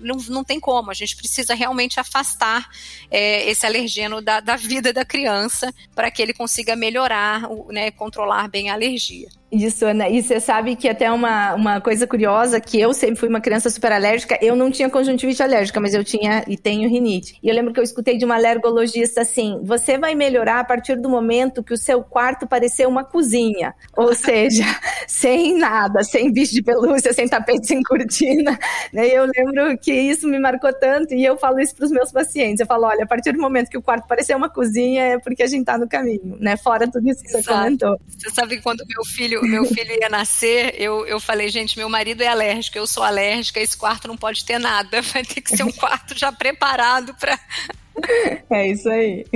não, 0.00 0.16
não 0.28 0.44
tem 0.44 0.60
como, 0.60 0.90
a 0.90 0.94
gente 0.94 1.16
precisa 1.16 1.54
realmente 1.54 1.98
afastar 1.98 2.68
é, 3.10 3.48
esse 3.48 3.66
alergeno 3.66 4.20
da, 4.20 4.40
da 4.40 4.56
vida 4.56 4.92
da 4.92 5.04
criança 5.04 5.72
para 5.94 6.10
que 6.10 6.22
ele 6.22 6.32
consiga 6.32 6.76
melhorar, 6.76 7.42
né, 7.68 7.90
controlar 7.90 8.48
bem 8.48 8.70
a 8.70 8.74
alergia. 8.74 9.28
Isso, 9.50 9.86
Ana. 9.86 10.08
E 10.10 10.22
você 10.22 10.40
sabe 10.40 10.76
que 10.76 10.88
até 10.88 11.10
uma, 11.10 11.54
uma 11.54 11.80
coisa 11.80 12.06
curiosa, 12.06 12.60
que 12.60 12.78
eu 12.78 12.92
sempre 12.92 13.16
fui 13.16 13.28
uma 13.28 13.40
criança 13.40 13.70
super 13.70 13.90
alérgica, 13.92 14.38
eu 14.42 14.54
não 14.54 14.70
tinha 14.70 14.90
conjuntivite 14.90 15.42
alérgica, 15.42 15.80
mas 15.80 15.94
eu 15.94 16.04
tinha 16.04 16.44
e 16.46 16.56
tenho 16.56 16.88
rinite. 16.88 17.38
E 17.42 17.48
eu 17.48 17.54
lembro 17.54 17.72
que 17.72 17.80
eu 17.80 17.84
escutei 17.84 18.18
de 18.18 18.26
uma 18.26 18.34
alergologista 18.34 19.22
assim, 19.22 19.58
você 19.62 19.96
vai 19.96 20.14
melhorar 20.14 20.60
a 20.60 20.64
partir 20.64 20.96
do 20.96 21.08
momento 21.08 21.62
que 21.62 21.72
o 21.72 21.78
seu 21.78 22.02
quarto 22.02 22.46
parecer 22.46 22.86
uma 22.86 23.04
cozinha. 23.04 23.74
Ou 23.96 24.12
seja, 24.14 24.64
sem 25.06 25.56
nada, 25.56 26.04
sem 26.04 26.30
bicho 26.30 26.52
de 26.52 26.62
pelúcia, 26.62 27.14
sem 27.14 27.26
tapete, 27.26 27.66
sem 27.66 27.82
cortina. 27.82 28.58
Né? 28.92 29.06
Eu 29.06 29.24
lembro 29.24 29.78
que 29.78 29.92
isso 29.92 30.28
me 30.28 30.38
marcou 30.38 30.72
tanto 30.74 31.14
e 31.14 31.24
eu 31.24 31.38
falo 31.38 31.58
isso 31.58 31.74
para 31.74 31.86
os 31.86 31.90
meus 31.90 32.12
pacientes. 32.12 32.60
Eu 32.60 32.66
falo, 32.66 32.84
olha, 32.84 33.04
a 33.04 33.06
partir 33.06 33.32
do 33.32 33.40
momento 33.40 33.70
que 33.70 33.78
o 33.78 33.82
quarto 33.82 34.06
parecer 34.06 34.36
uma 34.36 34.50
cozinha 34.50 35.04
é 35.04 35.18
porque 35.18 35.42
a 35.42 35.46
gente 35.46 35.60
está 35.60 35.78
no 35.78 35.88
caminho, 35.88 36.36
né? 36.38 36.56
Fora 36.58 36.86
tudo 36.86 37.08
isso 37.08 37.22
que 37.22 37.30
você 37.30 37.42
comentou. 37.42 37.98
Você 38.06 38.28
sabe 38.30 38.56
que 38.56 38.62
quando 38.62 38.84
meu 38.86 39.04
filho 39.04 39.37
filho, 39.40 39.52
meu 39.52 39.64
filho 39.64 39.92
ia 40.00 40.08
nascer, 40.08 40.74
eu, 40.80 41.06
eu 41.06 41.20
falei, 41.20 41.48
gente, 41.48 41.78
meu 41.78 41.88
marido 41.88 42.22
é 42.22 42.28
alérgico, 42.28 42.78
eu 42.78 42.86
sou 42.86 43.02
alérgica, 43.02 43.60
esse 43.60 43.76
quarto 43.76 44.08
não 44.08 44.16
pode 44.16 44.44
ter 44.44 44.58
nada, 44.58 45.00
vai 45.12 45.24
ter 45.24 45.40
que 45.40 45.56
ser 45.56 45.62
um 45.64 45.72
quarto 45.72 46.18
já 46.18 46.32
preparado 46.32 47.14
para 47.14 47.38
É 48.50 48.66
isso 48.66 48.88
aí. 48.88 49.26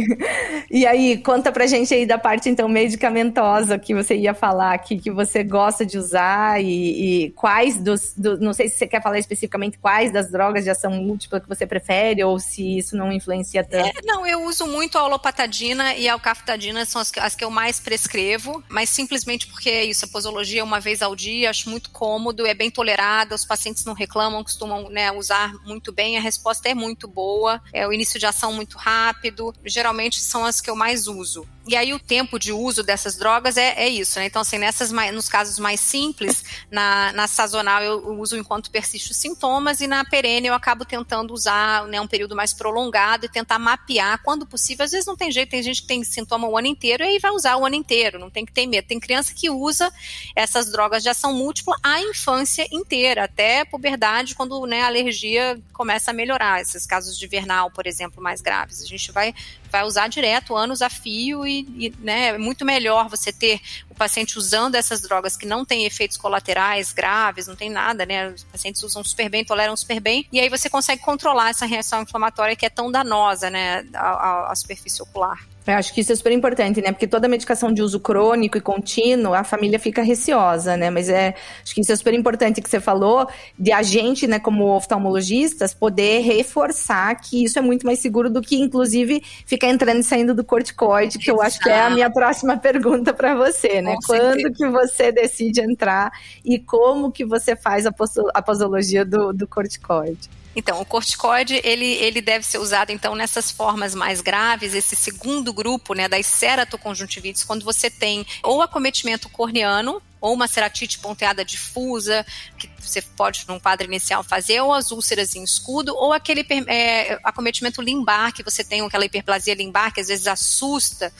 E 0.70 0.86
aí, 0.86 1.18
conta 1.18 1.52
pra 1.52 1.66
gente 1.66 1.92
aí 1.92 2.06
da 2.06 2.16
parte, 2.16 2.48
então, 2.48 2.66
medicamentosa 2.66 3.78
que 3.78 3.94
você 3.94 4.16
ia 4.16 4.32
falar 4.32 4.72
aqui, 4.72 4.98
que 4.98 5.10
você 5.10 5.44
gosta 5.44 5.84
de 5.84 5.98
usar 5.98 6.62
e, 6.62 7.26
e 7.26 7.30
quais 7.32 7.76
dos, 7.76 8.14
do, 8.16 8.38
não 8.40 8.54
sei 8.54 8.68
se 8.68 8.78
você 8.78 8.86
quer 8.86 9.02
falar 9.02 9.18
especificamente 9.18 9.78
quais 9.78 10.12
das 10.12 10.30
drogas 10.30 10.64
de 10.64 10.70
ação 10.70 10.90
múltipla 10.92 11.40
que 11.40 11.48
você 11.48 11.66
prefere 11.66 12.24
ou 12.24 12.38
se 12.38 12.78
isso 12.78 12.96
não 12.96 13.12
influencia 13.12 13.62
tanto. 13.62 13.86
É, 13.86 14.00
não, 14.04 14.26
eu 14.26 14.44
uso 14.44 14.66
muito 14.66 14.96
a 14.96 15.04
holopatadina 15.04 15.94
e 15.94 16.08
a 16.08 16.14
alcafetadina, 16.14 16.84
são 16.86 17.00
as, 17.00 17.12
as 17.18 17.34
que 17.34 17.44
eu 17.44 17.50
mais 17.50 17.78
prescrevo, 17.78 18.62
mas 18.68 18.88
simplesmente 18.88 19.46
porque 19.46 19.68
é 19.68 19.84
isso, 19.84 20.04
a 20.04 20.08
posologia 20.08 20.64
uma 20.64 20.80
vez 20.80 21.02
ao 21.02 21.14
dia, 21.14 21.50
acho 21.50 21.68
muito 21.68 21.90
cômodo, 21.90 22.46
é 22.46 22.54
bem 22.54 22.70
tolerada, 22.70 23.34
os 23.34 23.44
pacientes 23.44 23.84
não 23.84 23.92
reclamam, 23.92 24.42
costumam 24.42 24.88
né, 24.88 25.12
usar 25.12 25.52
muito 25.66 25.92
bem, 25.92 26.16
a 26.16 26.20
resposta 26.20 26.68
é 26.68 26.74
muito 26.74 27.06
boa, 27.06 27.60
é 27.72 27.86
o 27.86 27.92
início 27.92 28.18
de 28.18 28.26
ação 28.26 28.51
muito 28.52 28.76
rápido, 28.76 29.54
geralmente 29.64 30.20
são 30.20 30.44
as 30.44 30.60
que 30.60 30.70
eu 30.70 30.76
mais 30.76 31.06
uso. 31.06 31.46
E 31.66 31.76
aí 31.76 31.94
o 31.94 31.98
tempo 31.98 32.40
de 32.40 32.52
uso 32.52 32.82
dessas 32.82 33.16
drogas 33.16 33.56
é, 33.56 33.84
é 33.84 33.88
isso, 33.88 34.18
né? 34.18 34.26
Então, 34.26 34.42
assim, 34.42 34.58
nessas, 34.58 34.90
nos 34.90 35.28
casos 35.28 35.60
mais 35.60 35.78
simples, 35.78 36.44
na, 36.70 37.12
na 37.12 37.28
sazonal 37.28 37.82
eu 37.82 38.18
uso 38.18 38.36
enquanto 38.36 38.70
persiste 38.70 39.12
os 39.12 39.16
sintomas 39.16 39.80
e 39.80 39.86
na 39.86 40.04
perene 40.04 40.48
eu 40.48 40.54
acabo 40.54 40.84
tentando 40.84 41.32
usar 41.32 41.86
né, 41.86 42.00
um 42.00 42.06
período 42.06 42.34
mais 42.34 42.52
prolongado 42.52 43.26
e 43.26 43.28
tentar 43.28 43.60
mapear 43.60 44.20
quando 44.24 44.44
possível. 44.44 44.84
Às 44.84 44.90
vezes 44.90 45.06
não 45.06 45.16
tem 45.16 45.30
jeito, 45.30 45.50
tem 45.50 45.62
gente 45.62 45.82
que 45.82 45.86
tem 45.86 46.02
sintoma 46.02 46.48
o 46.48 46.58
ano 46.58 46.66
inteiro 46.66 47.04
e 47.04 47.06
aí 47.06 47.18
vai 47.20 47.30
usar 47.30 47.56
o 47.56 47.64
ano 47.64 47.76
inteiro, 47.76 48.18
não 48.18 48.30
tem 48.30 48.44
que 48.44 48.52
ter 48.52 48.66
medo. 48.66 48.88
Tem 48.88 48.98
criança 48.98 49.32
que 49.32 49.48
usa 49.48 49.92
essas 50.34 50.72
drogas 50.72 51.02
de 51.02 51.08
ação 51.08 51.32
múltipla 51.32 51.76
a 51.80 52.00
infância 52.00 52.66
inteira, 52.72 53.24
até 53.24 53.64
puberdade, 53.64 54.34
quando 54.34 54.66
né, 54.66 54.82
a 54.82 54.86
alergia 54.86 55.60
começa 55.72 56.10
a 56.10 56.14
melhorar. 56.14 56.60
Esses 56.60 56.84
casos 56.86 57.16
de 57.16 57.26
vernal, 57.28 57.70
por 57.70 57.86
exemplo, 57.86 58.20
mais 58.20 58.41
graves. 58.42 58.82
A 58.82 58.86
gente 58.86 59.10
vai 59.12 59.34
vai 59.72 59.84
usar 59.84 60.06
direto, 60.06 60.54
anos 60.54 60.82
a 60.82 60.90
fio, 60.90 61.46
e, 61.46 61.66
e 61.78 61.94
né, 61.98 62.28
é 62.28 62.38
muito 62.38 62.62
melhor 62.62 63.08
você 63.08 63.32
ter 63.32 63.58
o 63.90 63.94
paciente 63.94 64.38
usando 64.38 64.74
essas 64.74 65.00
drogas 65.00 65.34
que 65.34 65.46
não 65.46 65.64
têm 65.64 65.86
efeitos 65.86 66.18
colaterais 66.18 66.92
graves, 66.92 67.46
não 67.46 67.56
tem 67.56 67.70
nada, 67.70 68.04
né? 68.04 68.28
Os 68.28 68.44
pacientes 68.44 68.82
usam 68.82 69.02
super 69.02 69.30
bem, 69.30 69.44
toleram 69.44 69.74
super 69.74 69.98
bem, 69.98 70.26
e 70.30 70.38
aí 70.38 70.50
você 70.50 70.68
consegue 70.68 71.00
controlar 71.00 71.48
essa 71.48 71.64
reação 71.64 72.02
inflamatória 72.02 72.54
que 72.54 72.66
é 72.66 72.70
tão 72.70 72.92
danosa, 72.92 73.48
né, 73.48 73.86
à, 73.94 74.52
à 74.52 74.54
superfície 74.54 75.02
ocular. 75.02 75.40
Eu 75.66 75.74
acho 75.74 75.94
que 75.94 76.00
isso 76.00 76.12
é 76.12 76.16
super 76.16 76.32
importante, 76.32 76.80
né? 76.80 76.90
Porque 76.90 77.06
toda 77.06 77.28
medicação 77.28 77.72
de 77.72 77.82
uso 77.82 78.00
crônico 78.00 78.58
e 78.58 78.60
contínuo, 78.60 79.32
a 79.32 79.44
família 79.44 79.78
fica 79.78 80.02
receosa, 80.02 80.76
né? 80.76 80.90
Mas 80.90 81.08
é, 81.08 81.36
acho 81.62 81.72
que 81.72 81.80
isso 81.80 81.92
é 81.92 81.96
super 81.96 82.14
importante 82.14 82.60
que 82.60 82.68
você 82.68 82.80
falou, 82.80 83.28
de 83.56 83.70
a 83.70 83.80
gente, 83.80 84.26
né, 84.26 84.40
como 84.40 84.74
oftalmologistas, 84.74 85.72
poder 85.72 86.20
reforçar 86.22 87.14
que 87.14 87.44
isso 87.44 87.58
é 87.60 87.62
muito 87.62 87.86
mais 87.86 88.00
seguro 88.00 88.28
do 88.28 88.42
que, 88.42 88.56
inclusive, 88.56 89.22
ficar 89.46 89.61
entrando 89.66 90.00
e 90.00 90.04
saindo 90.04 90.34
do 90.34 90.44
corticoide, 90.44 91.18
que 91.18 91.30
eu 91.30 91.40
acho 91.40 91.58
que 91.60 91.68
é 91.68 91.80
a 91.80 91.90
minha 91.90 92.10
próxima 92.10 92.56
pergunta 92.56 93.12
para 93.12 93.34
você, 93.34 93.80
né? 93.82 93.94
Com 93.96 94.02
Quando 94.06 94.40
certeza. 94.40 94.54
que 94.56 94.68
você 94.68 95.12
decide 95.12 95.60
entrar 95.60 96.10
e 96.44 96.58
como 96.58 97.10
que 97.12 97.24
você 97.24 97.56
faz 97.56 97.86
a, 97.86 97.92
a 98.34 98.42
posologia 98.42 99.04
do, 99.04 99.32
do 99.32 99.46
corticoide? 99.46 100.28
Então, 100.54 100.80
o 100.80 100.84
corticoide, 100.84 101.60
ele, 101.64 101.86
ele 101.86 102.20
deve 102.20 102.44
ser 102.44 102.58
usado, 102.58 102.90
então, 102.92 103.14
nessas 103.14 103.50
formas 103.50 103.94
mais 103.94 104.20
graves, 104.20 104.74
esse 104.74 104.94
segundo 104.94 105.52
grupo, 105.52 105.94
né, 105.94 106.08
das 106.08 106.26
ceratoconjuntivites, 106.26 107.42
quando 107.42 107.64
você 107.64 107.88
tem 107.88 108.26
ou 108.42 108.60
acometimento 108.60 109.30
corneano, 109.30 110.02
ou 110.20 110.34
uma 110.34 110.46
ceratite 110.46 110.98
ponteada 110.98 111.44
difusa, 111.44 112.24
que 112.56 112.70
você 112.82 113.02
pode, 113.02 113.44
num 113.46 113.58
quadro 113.58 113.86
inicial, 113.86 114.22
fazer, 114.22 114.60
ou 114.60 114.72
as 114.72 114.90
úlceras 114.90 115.34
em 115.34 115.42
escudo, 115.42 115.94
ou 115.96 116.12
aquele 116.12 116.46
é, 116.66 117.18
acometimento 117.24 117.80
limbar, 117.80 118.32
que 118.32 118.42
você 118.42 118.62
tem 118.64 118.80
aquela 118.82 119.04
hiperplasia 119.04 119.54
limbar, 119.54 119.92
que 119.92 120.00
às 120.00 120.08
vezes 120.08 120.26
assusta, 120.26 121.12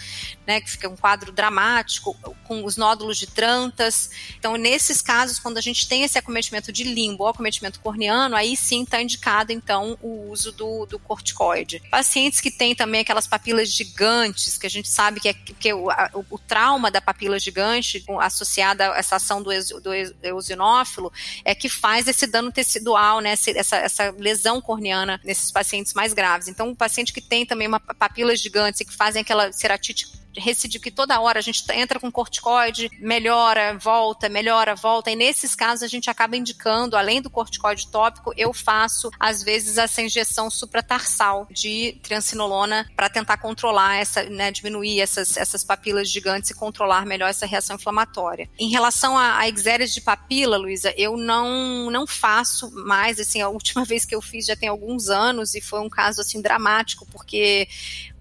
né, 0.47 0.61
que 0.61 0.71
fica 0.71 0.89
um 0.89 0.97
quadro 0.97 1.33
dramático, 1.33 2.15
com 2.45 2.65
os 2.65 2.77
nódulos 2.77 3.19
de 3.19 3.27
trantas. 3.27 4.11
Então, 4.39 4.57
nesses 4.57 5.01
casos, 5.01 5.39
quando 5.39 5.59
a 5.59 5.61
gente 5.61 5.89
tem 5.89 6.03
esse 6.03 6.19
acometimento 6.19 6.73
de 6.73 6.85
limbo 6.85 7.25
ou 7.25 7.31
acometimento 7.31 7.81
corneano, 7.81 8.37
aí 8.37 8.57
sim 8.57 8.83
está 8.83 9.01
indicado, 9.01 9.53
então, 9.53 9.99
o 10.03 10.31
uso 10.31 10.53
do, 10.53 10.87
do 10.87 10.99
corticoide. 10.99 11.83
Pacientes 11.91 12.41
que 12.41 12.51
têm 12.51 12.75
também 12.75 13.01
aquelas 13.01 13.27
papilas 13.27 13.69
gigantes, 13.71 14.59
que 14.59 14.67
a 14.67 14.71
gente 14.71 14.89
sabe 14.89 15.21
que, 15.21 15.29
é, 15.29 15.35
que 15.35 15.73
o, 15.73 15.91
a, 15.91 16.11
o, 16.31 16.39
trauma 16.39 16.91
da 16.91 17.01
papila 17.01 17.39
gigante 17.39 18.05
associada 18.21 18.85
essa 18.97 19.17
ação 19.17 19.43
do, 19.43 19.51
do 19.81 19.95
eosinófilo 20.23 21.13
é 21.45 21.52
que 21.55 21.69
faz 21.69 22.07
esse 22.07 22.27
dano 22.27 22.51
tecidual, 22.51 23.21
né, 23.21 23.33
essa, 23.33 23.77
essa 23.77 24.11
lesão 24.19 24.61
corneana 24.61 25.21
nesses 25.25 25.51
pacientes 25.51 25.95
mais 25.95 26.13
graves. 26.13 26.49
Então, 26.49 26.71
o 26.71 26.77
paciente 26.77 27.13
que 27.13 27.21
tem 27.21 27.45
também 27.47 27.69
uma 27.69 27.81
papila 27.81 28.35
gigante 28.37 28.83
e 28.83 28.87
que 28.87 28.93
fazem 28.93 29.23
aquela 29.23 29.53
ceratite 29.53 30.22
recidivo 30.37 30.83
que 30.83 30.91
toda 30.91 31.21
hora 31.21 31.39
a 31.39 31.43
gente 31.43 31.65
entra 31.73 31.99
com 31.99 32.11
corticoide, 32.11 32.91
melhora, 32.99 33.77
volta, 33.79 34.29
melhora, 34.29 34.75
volta. 34.75 35.11
E 35.11 35.17
nesses 35.17 35.55
casos 35.55 35.83
a 35.83 35.89
gente 35.89 36.11
acaba 36.11 36.37
indicando, 36.37 36.97
além 36.97 37.21
do 37.21 37.31
corticoide 37.31 37.89
tópico, 37.89 38.33
eu 38.37 38.53
faço 38.53 39.11
às 39.19 39.43
vezes 39.43 39.79
essa 39.79 40.03
injeção 40.03 40.51
supratarsal 40.51 41.47
de 41.51 41.99
triancinolona 42.03 42.91
para 42.97 43.09
tentar 43.09 43.37
controlar 43.39 43.97
essa, 43.97 44.23
né, 44.25 44.51
diminuir 44.51 45.01
essas, 45.01 45.37
essas 45.37 45.65
papilas 45.65 46.11
gigantes 46.11 46.51
e 46.51 46.55
controlar 46.55 47.07
melhor 47.07 47.29
essa 47.29 47.47
reação 47.47 47.77
inflamatória. 47.77 48.49
Em 48.59 48.69
relação 48.69 49.17
a, 49.17 49.39
a 49.39 49.51
de 49.53 50.01
papila, 50.01 50.57
Luísa, 50.57 50.93
eu 50.97 51.17
não 51.17 51.91
não 51.91 52.07
faço 52.07 52.71
mais, 52.85 53.21
assim, 53.21 53.41
a 53.41 53.49
última 53.49 53.85
vez 53.87 54.05
que 54.05 54.15
eu 54.15 54.21
fiz 54.21 54.47
já 54.47 54.57
tem 54.57 54.69
alguns 54.69 55.09
anos 55.09 55.55
e 55.55 55.61
foi 55.61 55.81
um 55.81 55.89
caso 55.89 56.21
assim 56.21 56.41
dramático, 56.41 57.07
porque 57.07 57.69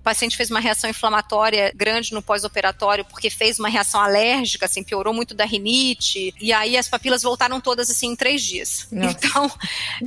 o 0.01 0.03
paciente 0.03 0.35
fez 0.35 0.49
uma 0.49 0.59
reação 0.59 0.89
inflamatória 0.89 1.71
grande 1.75 2.11
no 2.11 2.23
pós-operatório 2.23 3.05
porque 3.05 3.29
fez 3.29 3.59
uma 3.59 3.69
reação 3.69 4.01
alérgica, 4.01 4.65
assim, 4.65 4.83
piorou 4.83 5.13
muito 5.13 5.35
da 5.35 5.45
rinite, 5.45 6.33
e 6.41 6.51
aí 6.51 6.75
as 6.75 6.89
papilas 6.89 7.21
voltaram 7.21 7.61
todas 7.61 7.87
assim 7.89 8.07
em 8.07 8.15
três 8.15 8.41
dias. 8.41 8.87
Nossa. 8.91 9.15
Então, 9.15 9.51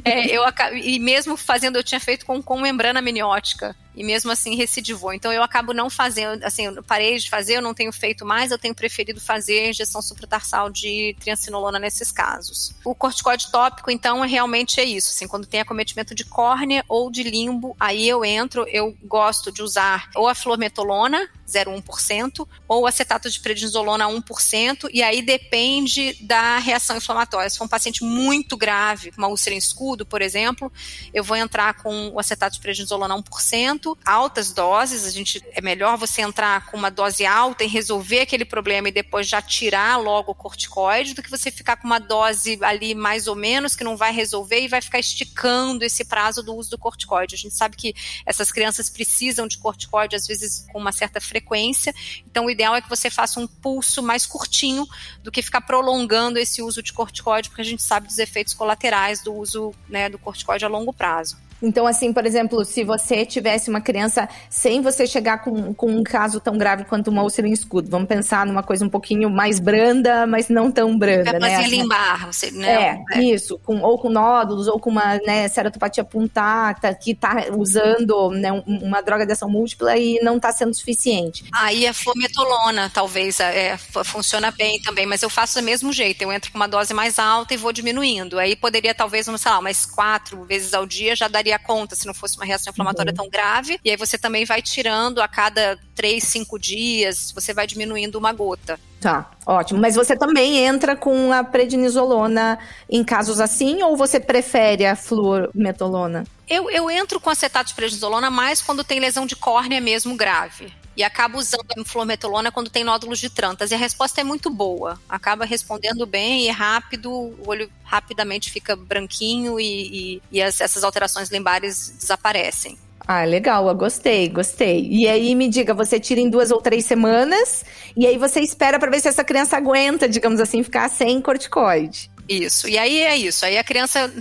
é, 0.05 0.27
eu 0.27 0.43
e 0.83 0.99
mesmo 0.99 1.37
fazendo, 1.37 1.77
eu 1.77 1.85
tinha 1.85 2.01
feito 2.01 2.27
com, 2.27 2.43
com 2.43 2.61
membrana 2.61 2.99
amniótica 2.99 3.77
e 3.97 4.05
mesmo 4.05 4.31
assim 4.31 4.55
recidivou. 4.55 5.13
Então 5.13 5.33
eu 5.33 5.43
acabo 5.43 5.73
não 5.73 5.89
fazendo, 5.89 6.43
assim, 6.45 6.67
eu 6.67 6.83
parei 6.83 7.19
de 7.19 7.29
fazer, 7.29 7.57
eu 7.57 7.63
não 7.63 7.75
tenho 7.75 7.93
feito 7.93 8.25
mais, 8.25 8.51
eu 8.51 8.59
tenho 8.59 8.75
preferido 8.75 9.21
fazer 9.21 9.71
injeção 9.71 10.03
supratarsal 10.03 10.71
de 10.71 11.17
triancinolona 11.21 11.79
nesses 11.79 12.11
casos. 12.11 12.75
O 12.85 12.95
corticoide 12.95 13.51
tópico, 13.51 13.91
então, 13.91 14.21
realmente 14.21 14.81
é 14.81 14.85
isso, 14.85 15.11
assim, 15.11 15.29
quando 15.29 15.47
tem 15.47 15.61
acometimento 15.61 16.15
de 16.15 16.25
córnea 16.25 16.85
ou 16.89 17.11
de 17.11 17.23
limbo, 17.23 17.77
aí 17.79 18.09
eu 18.09 18.25
entro, 18.25 18.67
eu 18.69 18.97
gosto 19.05 19.53
de 19.53 19.63
usar 19.63 20.09
ou 20.15 20.29
a 20.29 20.35
flormetolona, 20.35 21.29
0,1%, 21.47 22.47
ou 22.67 22.87
acetato 22.87 23.31
de 23.31 23.39
prednisolona 23.41 24.07
1%, 24.07 24.89
e 24.93 25.03
aí 25.03 25.23
depende 25.23 26.15
da 26.21 26.59
reação 26.59 26.97
inflamatória. 26.97 27.49
Se 27.49 27.59
for 27.59 27.65
um 27.65 27.69
paciente 27.69 28.03
muito 28.03 28.57
grave, 28.57 29.13
uma 29.17 29.29
úlcera 29.29 29.55
em 29.55 29.59
escudo, 29.59 30.07
por 30.07 30.23
exemplo, 30.23 30.73
eu 31.13 31.23
vou 31.23 31.37
entrar 31.37 31.75
com 31.75 32.09
o 32.09 32.19
acetato 32.19 32.55
de 32.55 32.61
prednisolona 32.61 33.15
1%, 33.15 33.97
altas 34.05 34.53
doses, 34.53 35.05
a 35.05 35.11
gente 35.11 35.43
é 35.53 35.61
melhor 35.61 35.97
você 35.97 36.23
entrar 36.23 36.67
com 36.67 36.77
uma 36.77 36.91
dose 36.91 37.27
alta 37.27 37.65
e 37.65 37.67
resolver 37.67 38.21
aquele 38.21 38.45
problema 38.45 38.89
e 38.89 38.93
depois 38.93 39.29
já 39.29 39.43
tirar 39.43 39.97
logo 39.99 40.33
o 40.33 40.35
corticoide 40.35 41.15
do 41.15 41.23
que 41.23 41.31
você 41.31 41.51
ficar 41.51 41.77
com 41.77 41.87
uma 41.87 41.99
dose 41.99 42.59
ali 42.63 42.95
mais 42.95 43.27
ou 43.27 43.37
menos 43.37 43.77
que 43.77 43.85
não 43.85 43.97
vai 43.97 44.13
resolver 44.13 44.61
e 44.61 44.69
vai 44.69 44.81
ficar 44.81 44.99
esticando 44.99 45.85
esse 45.85 46.05
prazo 46.05 46.43
do 46.43 46.55
uso 46.55 46.71
do 46.71 46.79
corticoide. 46.79 47.35
A 47.35 47.39
gente 47.39 47.55
sabe 47.55 47.77
que 47.77 47.95
essas 48.25 48.51
crianças 48.51 48.89
precisam 48.89 49.47
de 49.47 49.59
corticoide 49.59 50.17
às 50.17 50.27
vezes 50.27 50.67
com 50.73 50.79
uma 50.79 50.93
certa 50.93 51.21
frequência 51.21 51.34
frequência. 51.35 51.93
Então, 52.31 52.47
o 52.47 52.51
ideal 52.51 52.77
é 52.77 52.81
que 52.81 52.89
você 52.89 53.11
faça 53.11 53.41
um 53.41 53.47
pulso 53.47 54.03
mais 54.03 54.25
curtinho 54.25 54.87
do 55.23 55.33
que 55.33 55.43
ficar 55.43 55.63
prolongando 55.63 56.39
esse 56.39 56.63
uso 56.63 56.81
de 56.81 56.93
corticoide, 56.93 57.49
porque 57.49 57.63
a 57.63 57.65
gente 57.65 57.83
sabe 57.83 58.07
dos 58.07 58.19
efeitos 58.19 58.55
colaterais 58.55 59.21
do 59.21 59.35
uso 59.35 59.75
né, 59.89 60.09
do 60.09 60.19
corticoide 60.19 60.65
a 60.65 60.69
longo 60.69 60.93
prazo. 60.93 61.37
Então, 61.65 61.87
assim, 61.87 62.13
por 62.13 62.27
exemplo, 62.27 62.65
se 62.65 62.85
você 62.85 63.25
tivesse 63.25 63.71
uma 63.71 63.81
criança 63.81 64.29
sem 64.51 64.83
você 64.83 65.07
chegar 65.07 65.39
com, 65.39 65.73
com 65.73 65.91
um 65.91 66.03
caso 66.03 66.39
tão 66.39 66.59
grave 66.59 66.85
quanto 66.85 67.09
uma 67.09 67.23
úlcera 67.23 67.49
em 67.49 67.53
escudo, 67.53 67.91
vamos 67.91 68.07
pensar 68.07 68.45
numa 68.45 68.63
coisa 68.63 68.85
um 68.85 68.89
pouquinho 68.89 69.31
mais 69.31 69.59
branda, 69.59 70.27
mas 70.27 70.49
não 70.51 70.71
tão 70.71 70.97
branda, 70.99 71.31
é 71.31 71.39
né? 71.39 71.57
Assim, 71.57 71.71
limbar, 71.71 72.27
você, 72.27 72.51
né? 72.51 73.05
É, 73.13 73.19
é, 73.19 73.23
isso, 73.23 73.59
com, 73.65 73.81
ou 73.81 73.99
com 73.99 74.11
nódulos, 74.11 74.69
ou 74.69 74.79
com 74.79 74.91
uma 74.91 75.17
né, 75.27 75.49
ceratopatia 75.49 76.05
puntata, 76.05 76.95
que 76.95 77.13
está 77.13 77.47
usando 77.57 78.31
né, 78.31 78.53
uma 78.67 79.01
droga 79.01 79.25
de 79.25 79.33
ação 79.33 79.49
múltipla 79.49 79.97
e 79.97 80.21
não 80.23 80.37
está 80.37 80.53
sendo 80.53 80.75
suficiente. 80.75 81.45
Aí 81.53 81.87
a 81.87 81.95
flometolona, 81.95 82.91
talvez, 82.93 83.41
é, 83.41 83.77
funciona 84.05 84.51
bem 84.51 84.81
também, 84.83 85.07
mas 85.07 85.23
eu 85.23 85.31
faço 85.31 85.59
do 85.59 85.65
mesmo 85.65 85.93
jeito, 85.93 86.23
eu 86.23 86.33
entro 86.33 86.53
com 86.53 86.59
uma 86.59 86.69
dose 86.69 86.93
mais 86.93 87.19
alta 87.19 87.55
e 87.55 87.57
vou 87.57 87.73
diminuindo. 87.73 88.39
Aí 88.39 88.55
poderia, 88.55 88.95
talvez, 88.95 89.25
sei 89.25 89.51
lá, 89.51 89.63
mais 89.63 89.87
quatro 89.87 90.45
vezes 90.45 90.75
ao 90.75 90.85
dia 90.85 91.17
já 91.17 91.27
daria 91.27 91.54
conta, 91.59 91.95
se 91.95 92.07
não 92.07 92.15
fosse 92.15 92.37
uma 92.37 92.45
reação 92.45 92.71
inflamatória 92.71 93.11
uhum. 93.11 93.17
tão 93.17 93.29
grave. 93.29 93.79
E 93.85 93.91
aí 93.91 93.97
você 93.97 94.17
também 94.19 94.45
vai 94.45 94.63
tirando 94.63 95.21
a 95.21 95.29
cada 95.29 95.79
três, 95.95 96.25
cinco 96.25 96.59
dias, 96.59 97.33
você 97.35 97.53
vai 97.53 97.67
diminuindo 97.67 98.19
uma 98.19 98.33
gota. 98.33 98.79
Tá, 99.01 99.31
ótimo. 99.45 99.81
Mas 99.81 99.95
você 99.95 100.17
também 100.17 100.59
entra 100.59 100.97
com 100.97 101.33
a 101.33 101.45
prednisolona 101.45 102.59
em 102.89 103.05
casos 103.05 103.41
assim, 103.41 103.83
ou 103.83 103.97
você 103.97 104.19
prefere 104.19 104.87
a 104.87 104.97
fluormetolona? 104.97 106.25
Eu, 106.49 106.71
eu 106.71 106.91
entro 106.91 107.21
com 107.21 107.31
acetato 107.31 107.69
de 107.69 107.75
prednisolona 107.75 108.31
mais 108.31 108.63
quando 108.63 108.83
tem 108.83 109.01
lesão 109.01 109.27
de 109.27 109.37
córnea 109.37 109.81
mesmo 109.81 110.17
grave 110.17 110.73
e 110.97 111.03
acaba 111.03 111.39
usando 111.39 111.67
a 111.79 111.85
fluometolona 111.85 112.53
quando 112.53 112.71
tem 112.71 112.85
nódulos 112.85 113.19
de 113.19 113.31
trantas. 113.31 113.71
E 113.71 113.75
a 113.75 113.79
resposta 113.79 114.21
é 114.21 114.25
muito 114.25 114.51
boa. 114.51 114.99
Acaba 115.09 115.45
respondendo 115.45 116.07
bem 116.07 116.47
e 116.47 116.51
rápido, 116.51 117.11
o 117.11 117.37
olho 117.47 117.71
rapidamente 117.85 118.51
fica 118.51 118.77
branquinho 118.77 119.59
e, 119.59 120.17
e, 120.17 120.23
e 120.33 120.43
as, 120.43 120.61
essas 120.61 120.85
alterações 120.85 121.31
limbares 121.31 121.95
desaparecem. 121.99 122.79
Ah, 123.07 123.25
legal, 123.25 123.69
eu 123.69 123.75
gostei, 123.75 124.29
gostei. 124.31 124.89
E 124.91 125.07
aí 125.07 125.35
me 125.35 125.49
diga, 125.49 125.75
você 125.75 126.01
tira 126.01 126.21
em 126.21 126.31
duas 126.31 126.51
ou 126.51 126.61
três 126.61 126.87
semanas 126.87 127.63
e 127.95 128.07
aí 128.07 128.17
você 128.17 128.41
espera 128.41 128.79
para 128.79 128.91
ver 128.91 129.01
se 129.01 129.09
essa 129.09 129.23
criança 129.23 129.59
aguenta, 129.59 130.09
digamos 130.09 130.41
assim, 130.41 130.63
ficar 130.63 130.89
sem 130.89 131.21
corticoide. 131.21 132.11
Isso. 132.29 132.69
E 132.69 132.79
aí 132.79 133.03
é 133.03 133.17
isso. 133.17 133.45
Aí 133.45 133.59
a 133.59 133.65
criança 133.65 134.13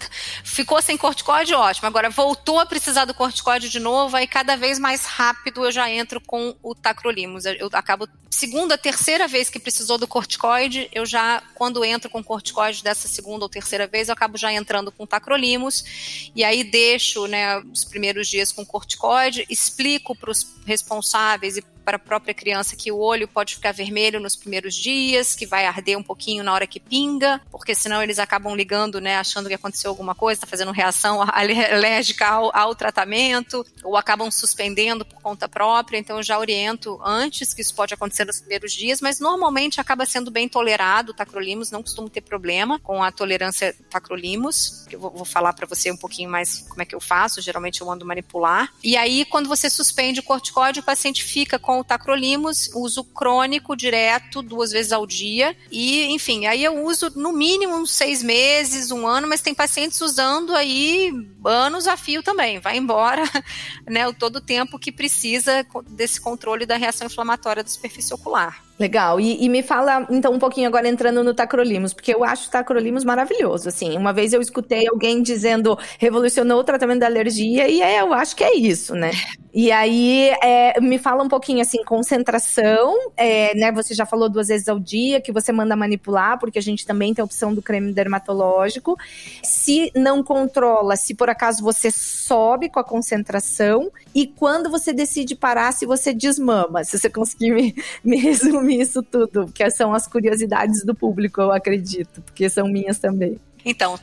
ficou 0.43 0.81
sem 0.81 0.98
corticóide, 0.98 1.53
ótimo. 1.53 1.88
Agora 1.88 2.10
voltou 2.10 2.60
a 2.60 2.65
precisar 2.65 3.05
do 3.05 3.13
corticóide 3.13 3.69
de 3.69 3.79
novo, 3.79 4.17
aí 4.17 4.27
cada 4.27 4.55
vez 4.57 4.77
mais 4.77 5.05
rápido 5.05 5.65
eu 5.65 5.72
já 5.72 5.89
entro 5.89 6.19
com 6.19 6.55
o 6.62 6.75
tacrolimus. 6.75 7.45
Eu 7.45 7.69
acabo 7.72 8.07
segunda, 8.29 8.77
terceira 8.77 9.27
vez 9.27 9.50
que 9.50 9.60
precisou 9.60 9.98
do 9.98 10.07
corticoide, 10.07 10.89
eu 10.91 11.05
já 11.05 11.41
quando 11.55 11.86
entro 11.86 12.10
com 12.10 12.24
corticoide 12.24 12.83
dessa 12.83 13.07
segunda 13.07 13.45
ou 13.45 13.50
terceira 13.50 13.88
vez, 13.88 14.10
eu 14.10 14.13
acabo 14.13 14.38
já 14.38 14.51
entrando 14.51 14.91
com 14.91 15.05
tacrolimus. 15.05 16.31
E 16.36 16.43
aí 16.43 16.63
deixo, 16.63 17.25
né, 17.27 17.60
os 17.60 17.86
primeiros 17.86 18.27
dias 18.27 18.51
com 18.51 18.65
corticoide, 18.65 19.45
explico 19.50 20.15
para 20.15 20.31
os 20.31 20.45
responsáveis 20.65 21.57
e 21.57 21.63
para 21.84 21.98
a 21.98 22.00
própria 22.00 22.34
criança 22.34 22.75
que 22.75 22.92
o 22.92 22.98
olho 22.98 23.28
pode 23.28 23.56
ficar 23.56 23.72
vermelho 23.72 24.20
nos 24.20 24.36
primeiros 24.36 24.75
dias, 24.75 25.36
que 25.36 25.46
vai 25.46 25.66
arder 25.66 25.98
um 25.98 26.04
pouquinho 26.04 26.44
na 26.44 26.54
hora 26.54 26.68
que 26.68 26.80
pinga, 26.80 27.42
porque 27.52 27.75
senão 27.75 28.02
eles 28.02 28.20
acabam 28.20 28.56
ligando, 28.56 29.00
né, 29.00 29.18
achando 29.18 29.48
que 29.48 29.56
aconteceu 29.56 29.90
alguma 29.90 30.16
coisa, 30.16 30.38
está 30.38 30.48
fazendo 30.48 30.72
reação 30.72 31.22
alérgica 31.22 32.28
ao, 32.28 32.56
ao, 32.56 32.75
tratamento, 32.75 33.66
ou 33.84 33.98
acabam 33.98 34.30
suspendendo 34.32 35.06
por 35.06 35.22
conta 35.22 35.48
própria. 35.48 35.98
Então 35.98 36.18
eu 36.18 36.24
já 36.24 36.40
oriento 36.40 37.00
antes 37.04 37.54
que 37.54 37.62
isso 37.62 37.75
pode 37.75 37.94
acontecer 37.94 38.25
nos 38.25 38.40
primeiros 38.40 38.74
dias, 38.74 39.02
mas 39.02 39.20
normalmente 39.20 39.80
acaba 39.80 40.06
sendo 40.06 40.32
bem 40.32 40.48
tolerado 40.48 41.12
o 41.12 41.13
tacrolimus, 41.13 41.72
não 41.72 41.84
costumo 41.84 42.10
ter 42.10 42.22
problema 42.22 42.80
com 42.80 43.04
a 43.04 43.12
tolerância 43.12 43.75
tacrolimus. 43.90 44.86
Eu 44.92 45.00
vou, 45.00 45.12
vou 45.12 45.25
falar 45.25 45.54
para 45.54 45.68
você 45.68 45.92
um 45.92 45.98
pouquinho 45.98 46.30
mais 46.30 46.66
como 46.70 46.82
é 46.82 46.86
que 46.86 46.96
eu 46.96 47.02
faço, 47.02 47.42
geralmente 47.42 47.82
eu 47.82 47.92
ando 47.92 48.06
manipular. 48.06 48.74
E 48.84 48.96
aí 48.96 49.25
quando 49.25 49.48
você 49.48 49.70
suspende 49.70 50.20
o 50.20 50.24
corticóide, 50.24 50.80
o 50.80 50.84
paciente 50.84 51.24
fica 51.24 51.60
com 51.60 51.73
com 51.74 51.80
o 51.80 51.84
tacrolimus, 51.84 52.70
uso 52.75 53.03
crônico 53.03 53.75
direto, 53.75 54.44
duas 54.44 54.72
vezes 54.72 54.92
ao 54.92 55.08
dia. 55.08 55.56
E, 55.72 56.06
enfim, 56.06 56.46
aí 56.46 56.63
eu 56.63 56.86
uso 56.86 57.12
no 57.15 57.32
mínimo 57.32 57.75
uns 57.75 57.92
seis 57.92 58.22
meses, 58.22 58.92
um 58.92 59.08
ano, 59.08 59.27
mas 59.27 59.42
tem 59.42 59.56
pacientes 59.56 60.00
usando 60.01 60.53
aí 60.53 61.12
anos 61.44 61.88
a 61.88 61.98
fio 61.98 62.22
também. 62.22 62.60
Vai 62.60 62.77
embora, 62.77 63.24
né, 63.89 64.12
todo 64.13 64.36
o 64.36 64.42
tempo 64.42 64.77
que 64.77 64.92
precisa 64.92 65.65
desse 65.88 66.22
controle 66.22 66.65
da 66.65 66.77
reação 66.77 67.08
inflamatória 67.08 67.63
da 67.63 67.70
superfície 67.70 68.13
ocular. 68.13 68.63
Legal. 68.80 69.20
E, 69.20 69.44
e, 69.44 69.50
me 69.50 69.62
fala, 69.62 70.08
então, 70.10 70.34
um 70.34 70.39
pouquinho 70.39 70.68
agora 70.68 70.88
entrando 70.88 71.24
no 71.24 71.34
tacrolimus, 71.34 71.94
porque 71.94 72.13
eu 72.13 72.24
acho 72.24 72.48
o 72.48 72.51
tacrolimus 72.51 73.03
maravilhoso, 73.03 73.70
assim. 73.70 73.96
Uma 73.96 74.12
vez 74.12 74.34
eu 74.34 74.42
escutei 74.42 74.88
alguém 74.88 75.22
dizendo 75.22 75.77
revolucionou 76.00 76.60
o 76.60 76.63
tratamento 76.63 77.01
da 77.01 77.06
alergia 77.06 77.70
e 77.70 77.82
é, 77.82 78.01
eu 78.01 78.13
acho 78.13 78.36
que 78.36 78.44
é 78.44 78.56
isso, 78.56 78.96
né? 78.96 79.12
E 79.53 79.72
aí, 79.72 80.32
é, 80.42 80.82
me 80.82 80.98
fala 80.98 81.24
um 81.24 81.27
pouquinho, 81.27 81.62
assim, 81.62 81.84
concentração, 81.84 82.96
é, 83.15 83.53
né? 83.53 83.72
Você 83.72 83.94
já 83.94 84.08
falou 84.08 84.28
duas 84.28 84.47
vezes 84.47 84.67
ao 84.67 84.80
dia 84.80 85.21
que 85.21 85.32
você 85.32 85.52
manda 85.52 85.76
manipular, 85.76 86.39
porque 86.39 86.58
a 86.58 86.62
gente 86.62 86.84
também 86.84 87.13
tem 87.13 87.21
a 87.21 87.26
opção 87.26 87.54
do 87.54 87.62
creme 87.62 87.93
dermatológico. 87.93 88.97
Se 89.43 89.91
não 89.95 90.24
controla, 90.24 90.95
se 90.95 91.13
por 91.13 91.30
acaso 91.30 91.62
você 91.62 91.91
sobe 91.91 92.69
com 92.69 92.80
a 92.80 92.84
concentração 92.84 93.91
e 94.15 94.26
quando 94.26 94.71
você 94.71 94.91
decide 94.91 95.36
parar, 95.36 95.71
se 95.74 95.86
você 95.86 96.12
desmama, 96.12 96.84
se 96.84 96.97
você 96.97 97.08
conseguir 97.08 97.52
me, 97.52 97.76
me 98.04 98.17
resumir 98.34 98.62
isso 98.69 99.02
tudo, 99.04 99.47
que 99.54 99.69
são 99.71 99.93
as 99.93 100.08
curiosidades 100.08 100.84
do 100.86 100.95
público, 100.95 101.41
eu 101.41 101.52
acredito, 101.52 102.21
porque 102.21 102.49
são 102.49 102.67
minhas 102.67 102.99
também. 102.99 103.39
Então, 103.65 103.93
o 103.93 103.99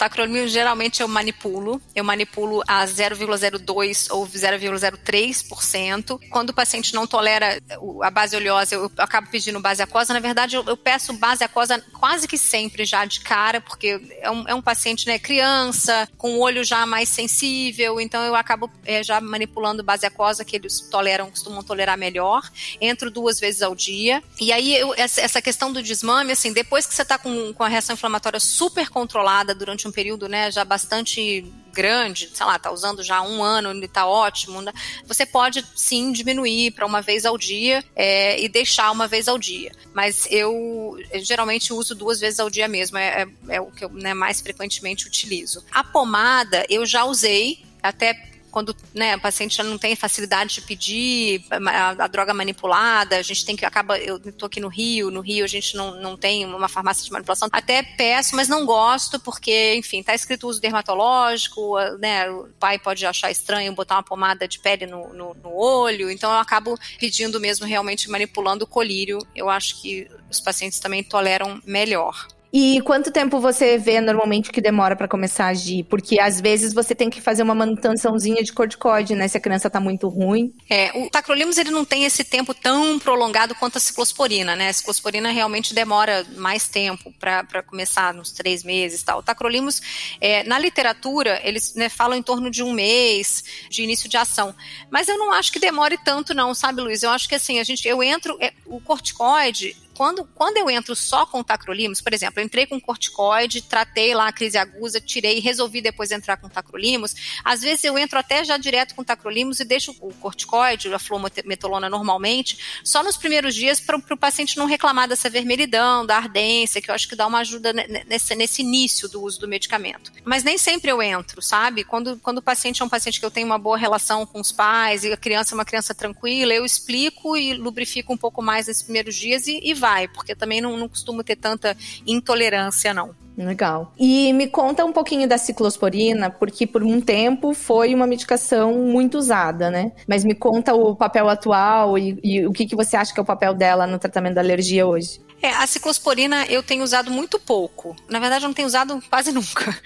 geralmente 0.49 1.01
eu 1.03 1.09
manipulo. 1.09 1.81
Eu 1.95 2.05
manipulo 2.05 2.63
a 2.67 2.85
0,02 2.85 4.09
ou 4.11 4.27
0,03%. 4.27 6.19
Quando 6.31 6.51
o 6.51 6.55
paciente 6.55 6.95
não 6.95 7.07
tolera 7.07 7.61
a 8.03 8.11
base 8.11 8.37
oleosa, 8.37 8.75
eu 8.75 8.91
acabo 8.97 9.29
pedindo 9.31 9.61
base 9.61 9.83
aquosa. 9.83 10.13
Na 10.13 10.21
verdade, 10.21 10.57
eu, 10.57 10.65
eu 10.65 10.77
peço 10.77 11.13
base 11.15 11.45
aquosa 11.45 11.83
quase 11.93 12.27
que 12.27 12.39
sempre 12.39 12.85
já 12.85 13.05
de 13.05 13.21
cara, 13.21 13.61
porque 13.61 14.01
é 14.21 14.31
um, 14.31 14.49
é 14.49 14.55
um 14.55 14.63
paciente, 14.63 15.07
né, 15.07 15.19
criança, 15.19 16.09
com 16.17 16.37
o 16.37 16.41
olho 16.41 16.65
já 16.65 16.87
mais 16.87 17.09
sensível, 17.09 18.01
então 18.01 18.23
eu 18.25 18.35
acabo 18.35 18.71
é, 18.85 19.03
já 19.03 19.21
manipulando 19.21 19.83
base 19.83 20.07
aquosa 20.07 20.45
que 20.45 20.57
eles 20.57 20.81
toleram, 20.81 21.31
costumam 21.31 21.63
tolerar 21.63 21.97
melhor. 21.99 22.51
Entro 22.81 23.11
duas 23.11 23.39
vezes 23.39 23.63
ao 23.63 23.75
dia. 23.75 24.23
E 24.41 24.53
aí, 24.53 24.77
eu, 24.77 24.95
essa, 24.95 25.21
essa 25.21 25.43
questão 25.43 25.73
do 25.73 25.83
desmame, 25.83 26.33
assim, 26.33 26.53
depois 26.53 26.87
que 26.87 26.95
você 26.95 27.03
está 27.03 27.19
com, 27.19 27.53
com 27.53 27.65
a 27.65 27.69
reação 27.69 27.95
inflamatória 27.95 28.41
super 28.41 28.89
controlada, 28.89 29.50
durante 29.55 29.87
um 29.87 29.93
período 29.93 30.29
né, 30.29 30.51
já 30.51 30.65
bastante 30.65 31.45
grande, 31.73 32.31
sei 32.35 32.45
lá, 32.47 32.59
tá 32.59 32.71
usando 32.71 33.03
já 33.03 33.23
um 33.23 33.43
ano, 33.43 33.71
ele 33.71 33.87
tá 33.87 34.07
ótimo, 34.07 34.61
né? 34.61 34.73
você 35.07 35.25
pode 35.25 35.65
sim 35.75 36.13
diminuir 36.13 36.73
para 36.73 36.85
uma 36.85 37.01
vez 37.01 37.25
ao 37.25 37.39
dia 37.39 37.85
é, 37.95 38.41
e 38.41 38.49
deixar 38.49 38.91
uma 38.91 39.07
vez 39.07 39.29
ao 39.29 39.39
dia. 39.39 39.73
Mas 39.95 40.27
eu, 40.31 40.99
eu 41.13 41.25
geralmente 41.25 41.73
uso 41.73 41.95
duas 41.95 42.21
vezes 42.21 42.41
ao 42.41 42.51
dia 42.51 42.67
mesmo, 42.67 42.99
é, 42.99 43.23
é, 43.49 43.57
é 43.57 43.61
o 43.61 43.71
que 43.71 43.85
eu 43.85 43.89
né, 43.91 44.15
mais 44.15 44.41
frequentemente 44.41 45.07
utilizo. 45.07 45.65
A 45.71 45.85
pomada 45.85 46.67
eu 46.69 46.85
já 46.85 47.05
usei, 47.05 47.65
até 47.83 48.30
quando 48.51 48.75
né, 48.95 49.17
o 49.17 49.21
paciente 49.21 49.57
já 49.57 49.65
não 49.65 49.79
tem 49.79 49.95
facilidade 49.97 50.55
de 50.55 50.63
pedir 50.63 51.45
a, 51.51 52.05
a, 52.05 52.07
droga 52.07 52.35
manipulada, 52.35 53.17
a 53.17 53.23
gente 53.23 53.45
tem 53.45 53.57
que 53.57 53.65
acaba, 53.65 53.99
eu 53.99 54.17
estou 54.17 54.47
aqui 54.47 54.61
no 54.61 54.69
Rio, 54.69 55.11
no 55.11 55.21
Rio 55.21 55.45
a 55.45 55.49
gente 55.49 55.77
não, 55.77 55.95
não 56.01 56.17
tem 56.17 56.45
uma 56.45 56.69
farmácia 56.69 57.05
de 57.05 57.11
manipulação, 57.11 57.49
até 57.53 57.83
peço, 57.83 58.37
mas 58.37 58.49
não 58.49 58.67
gosto 58.67 59.19
porque, 59.21 59.75
enfim, 59.77 60.01
está 60.01 60.15
escrito 60.15 60.49
uso 60.49 60.61
dermatológico, 60.61 61.79
né, 61.99 62.31
o 62.31 62.49
pai 62.59 62.79
pode 62.79 63.07
achar 63.07 63.31
estranho 63.31 63.73
botar 63.73 63.97
uma 63.97 64.03
pomada 64.03 64.47
de 64.47 64.59
pele 64.59 64.87
no, 64.87 65.13
no, 65.15 65.35
no 65.35 65.55
olho, 65.55 66.11
então 66.11 66.31
eu 66.31 66.39
acabo 66.39 66.79
pedindo 66.99 67.41
mesmo 67.41 67.67
realmente 67.67 68.11
manipulando 68.11 68.65
o 68.65 68.69
colírio, 68.69 69.19
eu 69.35 69.49
acho 69.49 69.81
que 69.81 70.09
os 70.31 70.41
pacientes 70.41 70.81
também 70.81 71.03
toleram 71.03 71.61
melhor. 71.65 72.27
E 72.53 72.81
quanto 72.81 73.13
tempo 73.13 73.39
você 73.39 73.79
vê 73.79 74.01
normalmente 74.01 74.51
que 74.51 74.61
demora 74.61 74.97
para 74.97 75.07
começar 75.07 75.47
a 75.47 75.49
agir? 75.49 75.85
Porque 75.85 76.19
às 76.19 76.41
vezes 76.41 76.75
você 76.75 76.95
tem 76.95 77.09
que 77.09 77.21
fazer 77.21 77.43
uma 77.43 77.55
manutençãozinha 77.55 78.43
de 78.43 78.53
corticoide, 78.53 79.15
né? 79.15 79.29
Se 79.29 79.37
a 79.37 79.41
criança 79.41 79.71
tá 79.71 79.79
muito 79.79 80.09
ruim. 80.09 80.53
É, 80.69 80.91
o 80.99 81.09
tacrolimus 81.09 81.59
ele 81.59 81.71
não 81.71 81.85
tem 81.85 82.05
esse 82.05 82.25
tempo 82.25 82.53
tão 82.53 82.99
prolongado 82.99 83.55
quanto 83.55 83.77
a 83.77 83.81
ciclosporina, 83.81 84.57
né? 84.57 84.69
A 84.69 84.73
ciclosporina 84.73 85.31
realmente 85.31 85.73
demora 85.73 86.27
mais 86.37 86.69
tempo 86.69 87.13
para 87.21 87.63
começar, 87.63 88.13
nos 88.13 88.33
três 88.33 88.65
meses 88.65 89.03
tal. 89.03 89.21
O 89.21 89.23
tacrolimus, 89.23 89.81
é, 90.21 90.43
na 90.43 90.59
literatura, 90.59 91.41
eles 91.45 91.75
né, 91.75 91.89
falam 91.89 92.19
em 92.19 92.23
torno 92.23 92.51
de 92.51 92.65
um 92.65 92.73
mês 92.73 93.45
de 93.71 93.85
início 93.85 94.09
de 94.09 94.17
ação. 94.17 94.55
Mas 94.91 95.09
eu 95.09 95.17
não 95.17 95.33
acho 95.33 95.53
que 95.53 95.61
demore 95.61 95.97
tanto 95.99 96.35
não, 96.35 96.53
sabe, 96.53 96.81
Luiz? 96.81 97.05
Eu 97.05 97.11
acho 97.11 97.29
que 97.29 97.35
assim, 97.37 97.61
a 97.61 97.65
gente, 97.65 97.87
eu 97.87 98.03
entro, 98.03 98.37
é, 98.41 98.53
o 98.67 98.81
corticoide 98.81 99.77
quando, 100.01 100.25
quando 100.35 100.57
eu 100.57 100.71
entro 100.71 100.97
só 100.97 101.27
com 101.27 101.43
tacrolimus, 101.43 102.01
por 102.01 102.15
exemplo, 102.15 102.41
eu 102.41 102.45
entrei 102.47 102.65
com 102.65 102.81
corticoide, 102.81 103.61
tratei 103.61 104.15
lá 104.15 104.29
a 104.29 104.33
crise 104.33 104.57
aguda, 104.57 104.99
tirei 104.99 105.37
e 105.37 105.41
resolvi 105.41 105.83
depois 105.83 106.11
entrar 106.11 106.39
com 106.39 106.49
tacrolimus, 106.49 107.15
às 107.45 107.61
vezes 107.61 107.85
eu 107.85 107.99
entro 107.99 108.19
até 108.19 108.43
já 108.43 108.57
direto 108.57 108.95
com 108.95 109.05
tacrolimus 109.05 109.61
e 109.61 109.65
deixo 109.67 109.95
o 110.01 110.15
corticoide, 110.15 110.91
a 110.95 110.99
fluometolona 110.99 111.91
normalmente, 111.91 112.81
só 112.83 113.03
nos 113.03 113.19
primeiros 113.19 113.55
dias 113.55 113.79
para 113.79 113.95
o 113.95 114.17
paciente 114.17 114.57
não 114.57 114.65
reclamar 114.65 115.07
dessa 115.07 115.29
vermelhidão, 115.29 116.07
da 116.07 116.17
ardência, 116.17 116.81
que 116.81 116.91
eu 116.91 116.95
acho 116.95 117.07
que 117.07 117.15
dá 117.15 117.27
uma 117.27 117.41
ajuda 117.41 117.71
nesse, 117.75 118.35
nesse 118.35 118.63
início 118.63 119.07
do 119.07 119.23
uso 119.23 119.39
do 119.39 119.47
medicamento. 119.47 120.11
Mas 120.25 120.43
nem 120.43 120.57
sempre 120.57 120.91
eu 120.91 121.03
entro, 121.03 121.43
sabe? 121.43 121.85
Quando, 121.85 122.17
quando 122.21 122.39
o 122.39 122.43
paciente 122.43 122.81
é 122.81 122.85
um 122.87 122.89
paciente 122.89 123.21
que 123.21 123.27
eu 123.27 123.31
tenho 123.31 123.47
uma 123.47 123.59
boa 123.59 123.77
relação 123.77 124.25
com 124.25 124.41
os 124.41 124.51
pais 124.51 125.05
e 125.05 125.13
a 125.13 125.17
criança 125.19 125.55
é 125.55 125.57
uma 125.57 125.65
criança 125.67 125.95
tranquila, 125.95 126.55
eu 126.55 126.65
explico 126.65 127.37
e 127.37 127.53
lubrifico 127.53 128.15
um 128.15 128.17
pouco 128.17 128.41
mais 128.41 128.67
nesses 128.67 128.83
primeiros 128.83 129.15
dias 129.15 129.47
e, 129.47 129.61
e 129.63 129.75
vai, 129.75 129.90
porque 130.09 130.35
também 130.35 130.61
não, 130.61 130.77
não 130.77 130.89
costumo 130.89 131.23
ter 131.23 131.37
tanta 131.37 131.77
intolerância, 132.07 132.95
não. 132.95 133.15
Legal. 133.37 133.93
E 133.99 134.33
me 134.33 134.47
conta 134.49 134.85
um 134.85 134.93
pouquinho 134.93 135.27
da 135.27 135.39
ciclosporina, 135.39 136.31
porque 136.31 136.67
por 136.67 136.83
um 136.83 137.01
tempo 137.01 137.55
foi 137.55 137.95
uma 137.95 138.07
medicação 138.07 138.75
muito 138.75 139.17
usada, 139.17 139.71
né? 139.71 139.93
Mas 140.07 140.25
me 140.25 140.35
conta 140.35 140.75
o 140.75 140.95
papel 140.95 141.29
atual 141.29 141.97
e, 141.97 142.19
e 142.23 142.47
o 142.47 142.53
que, 142.53 142.67
que 142.67 142.77
você 142.77 142.97
acha 142.97 143.15
que 143.15 143.21
é 143.21 143.23
o 143.23 143.27
papel 143.27 143.55
dela 143.55 143.87
no 143.87 143.99
tratamento 143.99 144.35
da 144.35 144.41
alergia 144.41 144.87
hoje. 144.87 145.21
É, 145.43 145.51
a 145.53 145.67
ciclosporina 145.67 146.45
eu 146.47 146.63
tenho 146.63 146.85
usado 146.85 147.11
muito 147.11 147.39
pouco. 147.39 147.97
Na 148.09 148.19
verdade, 148.19 148.45
eu 148.45 148.49
não 148.49 148.55
tenho 148.55 148.69
usado 148.69 149.03
quase 149.09 149.33
nunca. 149.33 149.79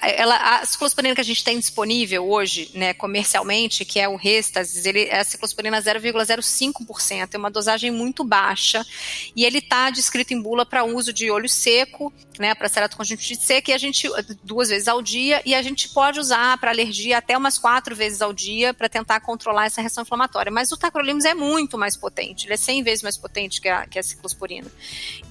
Ela, 0.00 0.36
a 0.60 0.64
ciclosporina 0.64 1.14
que 1.14 1.20
a 1.20 1.24
gente 1.24 1.44
tem 1.44 1.58
disponível 1.58 2.26
hoje, 2.28 2.70
né, 2.74 2.94
comercialmente, 2.94 3.84
que 3.84 4.00
é 4.00 4.08
o 4.08 4.16
Restasis, 4.16 4.86
ele 4.86 5.04
é 5.04 5.20
a 5.20 5.24
ciclosporina 5.24 5.80
0,05%, 5.80 7.34
é 7.34 7.38
uma 7.38 7.50
dosagem 7.50 7.90
muito 7.90 8.24
baixa, 8.24 8.84
e 9.36 9.44
ele 9.44 9.58
está 9.58 9.90
descrito 9.90 10.32
em 10.32 10.40
bula 10.40 10.64
para 10.64 10.84
uso 10.84 11.12
de 11.12 11.30
olho 11.30 11.48
seco, 11.48 12.12
né, 12.38 12.54
para 12.54 12.68
ceratoconjuntivite 12.68 13.44
seca, 13.44 13.70
e 13.70 13.74
a 13.74 13.78
gente 13.78 14.08
duas 14.42 14.70
vezes 14.70 14.88
ao 14.88 15.02
dia, 15.02 15.42
e 15.44 15.54
a 15.54 15.60
gente 15.60 15.90
pode 15.90 16.18
usar 16.18 16.56
para 16.58 16.70
alergia 16.70 17.18
até 17.18 17.36
umas 17.36 17.58
quatro 17.58 17.94
vezes 17.94 18.22
ao 18.22 18.32
dia 18.32 18.72
para 18.72 18.88
tentar 18.88 19.20
controlar 19.20 19.66
essa 19.66 19.80
reação 19.80 20.02
inflamatória. 20.02 20.50
Mas 20.50 20.72
o 20.72 20.76
tacrolimus 20.76 21.24
é 21.24 21.34
muito 21.34 21.76
mais 21.76 21.96
potente, 21.96 22.46
ele 22.46 22.54
é 22.54 22.56
100 22.56 22.82
vezes 22.82 23.02
mais 23.02 23.18
potente 23.18 23.60
que 23.60 23.68
a, 23.68 23.86
que 23.86 23.98
a 23.98 24.02
ciclosporina. 24.02 24.70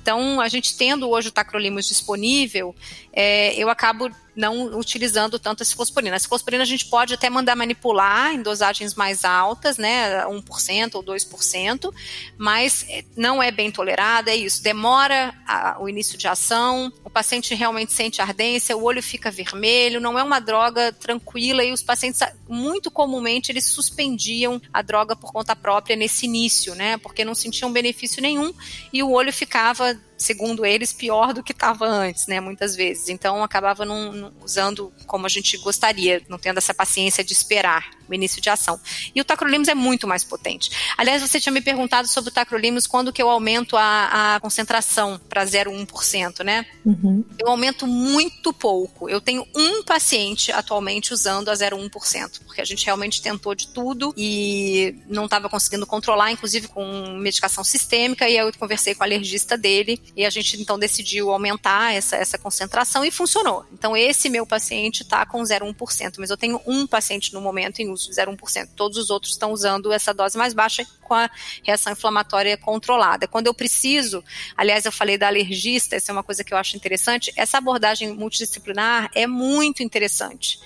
Então, 0.02 0.42
a 0.42 0.48
gente 0.48 0.76
tendo 0.76 1.10
hoje 1.10 1.30
o 1.30 1.32
tacrolimus 1.32 1.88
disponível, 1.88 2.76
é, 3.14 3.54
eu 3.56 3.70
acabo 3.70 4.10
não 4.36 4.78
utilizando 4.78 5.38
tanto 5.38 5.63
a 5.63 5.65
ciclosporina. 5.65 6.15
A 6.15 6.20
ciclosporina 6.20 6.63
a 6.63 6.65
gente 6.65 6.86
pode 6.86 7.13
até 7.13 7.30
mandar 7.30 7.56
manipular 7.56 8.34
em 8.34 8.41
dosagens 8.41 8.96
mais 8.96 9.26
altas, 9.26 9.78
né, 9.78 10.26
1% 10.26 10.96
ou 10.96 11.04
2%, 11.04 11.94
mas 12.38 12.86
não 13.15 13.41
é 13.41 13.52
bem 13.52 13.72
tolerada, 13.72 14.32
é 14.32 14.36
isso. 14.36 14.63
Demora 14.63 15.34
a, 15.48 15.78
o 15.82 15.89
início 15.89 16.17
de 16.17 16.28
ação, 16.28 16.91
o 17.04 17.10
paciente 17.10 17.54
realmente 17.54 17.94
sente 17.94 18.22
ardência, 18.22 18.76
o 18.76 18.84
olho 18.84 19.04
fica 19.04 19.30
vermelho, 19.30 20.00
não 20.00 20.17
é 20.17 20.24
uma 20.24 20.39
droga 20.39 20.94
tranquila 20.94 21.63
e 21.63 21.72
os 21.72 21.84
pacientes, 21.84 22.22
muito 22.48 22.89
comumente, 22.89 23.52
eles 23.52 23.65
suspendiam 23.65 24.62
a 24.72 24.82
droga 24.82 25.15
por 25.15 25.32
conta 25.32 25.56
própria 25.56 25.96
nesse 25.96 26.26
início, 26.26 26.74
né, 26.76 26.98
porque 26.98 27.26
não 27.26 27.36
sentiam 27.36 27.72
benefício 27.72 28.22
nenhum 28.22 28.54
e 28.94 29.04
o 29.04 29.12
olho 29.12 29.34
ficava 29.34 30.00
segundo 30.22 30.66
eles, 30.66 30.94
pior 30.94 31.34
do 31.34 31.44
que 31.44 31.52
estava 31.52 31.86
antes, 31.86 32.28
né, 32.28 32.40
muitas 32.40 32.76
vezes. 32.76 33.10
Então, 33.10 33.44
acabava 33.44 33.86
não, 33.86 34.12
não, 34.12 34.34
usando 34.44 34.94
como 35.06 35.26
a 35.26 35.30
gente 35.30 35.58
gostaria, 35.58 36.22
não 36.30 36.38
tendo 36.38 36.58
essa 36.58 36.74
paciência 36.74 37.24
de 37.24 37.34
esperar 37.34 37.90
o 38.12 38.15
início 38.15 38.41
de 38.41 38.50
ação. 38.50 38.80
E 39.13 39.21
o 39.21 39.26
tacrolimus 39.26 39.67
é 39.67 39.76
muito 39.76 40.08
mais 40.08 40.24
potente. 40.24 40.69
Aliás, 40.97 41.21
você 41.21 41.39
tinha 41.39 41.52
me 41.52 41.62
perguntado 41.62 42.08
sobre 42.08 42.30
o 42.30 42.34
tacrolimus 42.34 42.88
quando 42.88 43.12
que 43.12 43.21
eu 43.21 43.30
aumento 43.30 43.76
a, 43.78 44.36
a 44.36 44.39
concentração 44.39 45.19
para 45.30 45.45
0,1%, 45.45 46.43
né? 46.43 46.65
Uhum. 46.86 47.24
Eu 47.38 47.50
aumento 47.50 47.88
muito 47.88 48.54
pouco. 48.54 49.10
Eu 49.10 49.21
tenho 49.21 49.45
um 49.56 49.84
paciente 49.84 50.52
atualmente 50.52 51.13
usando 51.13 51.50
a 51.50 51.54
0,1%, 51.54 52.41
porque 52.45 52.62
a 52.62 52.65
gente 52.65 52.86
realmente 52.86 53.21
tentou 53.21 53.56
de 53.56 53.67
tudo 53.67 54.13
e 54.17 54.95
não 55.08 55.26
estava 55.26 55.50
conseguindo 55.50 55.86
controlar, 55.86 56.32
inclusive 56.32 56.67
com 56.67 57.17
medicação 57.17 57.63
sistêmica, 57.63 58.28
e 58.28 58.38
aí 58.38 58.45
eu 58.45 58.54
conversei 58.58 58.95
com 58.95 59.02
o 59.02 59.04
alergista 59.04 59.58
dele 59.58 60.02
e 60.15 60.26
a 60.26 60.30
gente 60.30 60.60
então 60.62 60.78
decidiu 60.78 61.32
aumentar 61.32 61.93
essa, 61.93 62.15
essa 62.15 62.38
concentração 62.38 63.06
e 63.06 63.12
funcionou. 63.12 63.65
Então, 63.71 63.95
esse 63.95 64.30
meu 64.30 64.45
paciente 64.45 65.04
está 65.04 65.26
com 65.26 65.41
0,1%, 65.41 66.15
mas 66.17 66.30
eu 66.30 66.38
tenho 66.38 66.60
um 66.65 66.88
paciente 66.88 67.34
no 67.34 67.41
momento 67.41 67.80
em 67.80 67.89
uso 67.89 68.01
de 68.08 68.14
0,1%. 68.14 68.70
Todos 68.76 68.98
os 68.98 69.10
outros 69.10 69.34
estão 69.34 69.52
usando 69.52 69.92
essa 69.92 70.14
dose 70.14 70.38
mais 70.38 70.54
baixa 70.54 70.86
com 71.02 71.14
a 71.14 71.30
reação 71.64 71.94
inflamatória 71.94 72.58
controlada. 72.58 73.28
Quando 73.28 73.48
eu 73.48 73.54
preciso, 73.54 74.24
aliás, 74.56 74.86
eu 74.86 74.92
falei 74.92 75.18
da 75.18 75.28
alergista, 75.28 75.96
essa 75.96 76.12
é 76.12 76.14
uma 76.14 76.24
coisa 76.24 76.44
que 76.44 76.54
eu 76.54 76.58
acho 76.58 76.76
interessante, 76.76 77.32
essa 77.36 77.58
abordagem 77.58 78.14
multidisciplinar 78.14 79.10
é 79.14 79.28
muito 79.28 79.84
interessante 79.84 80.60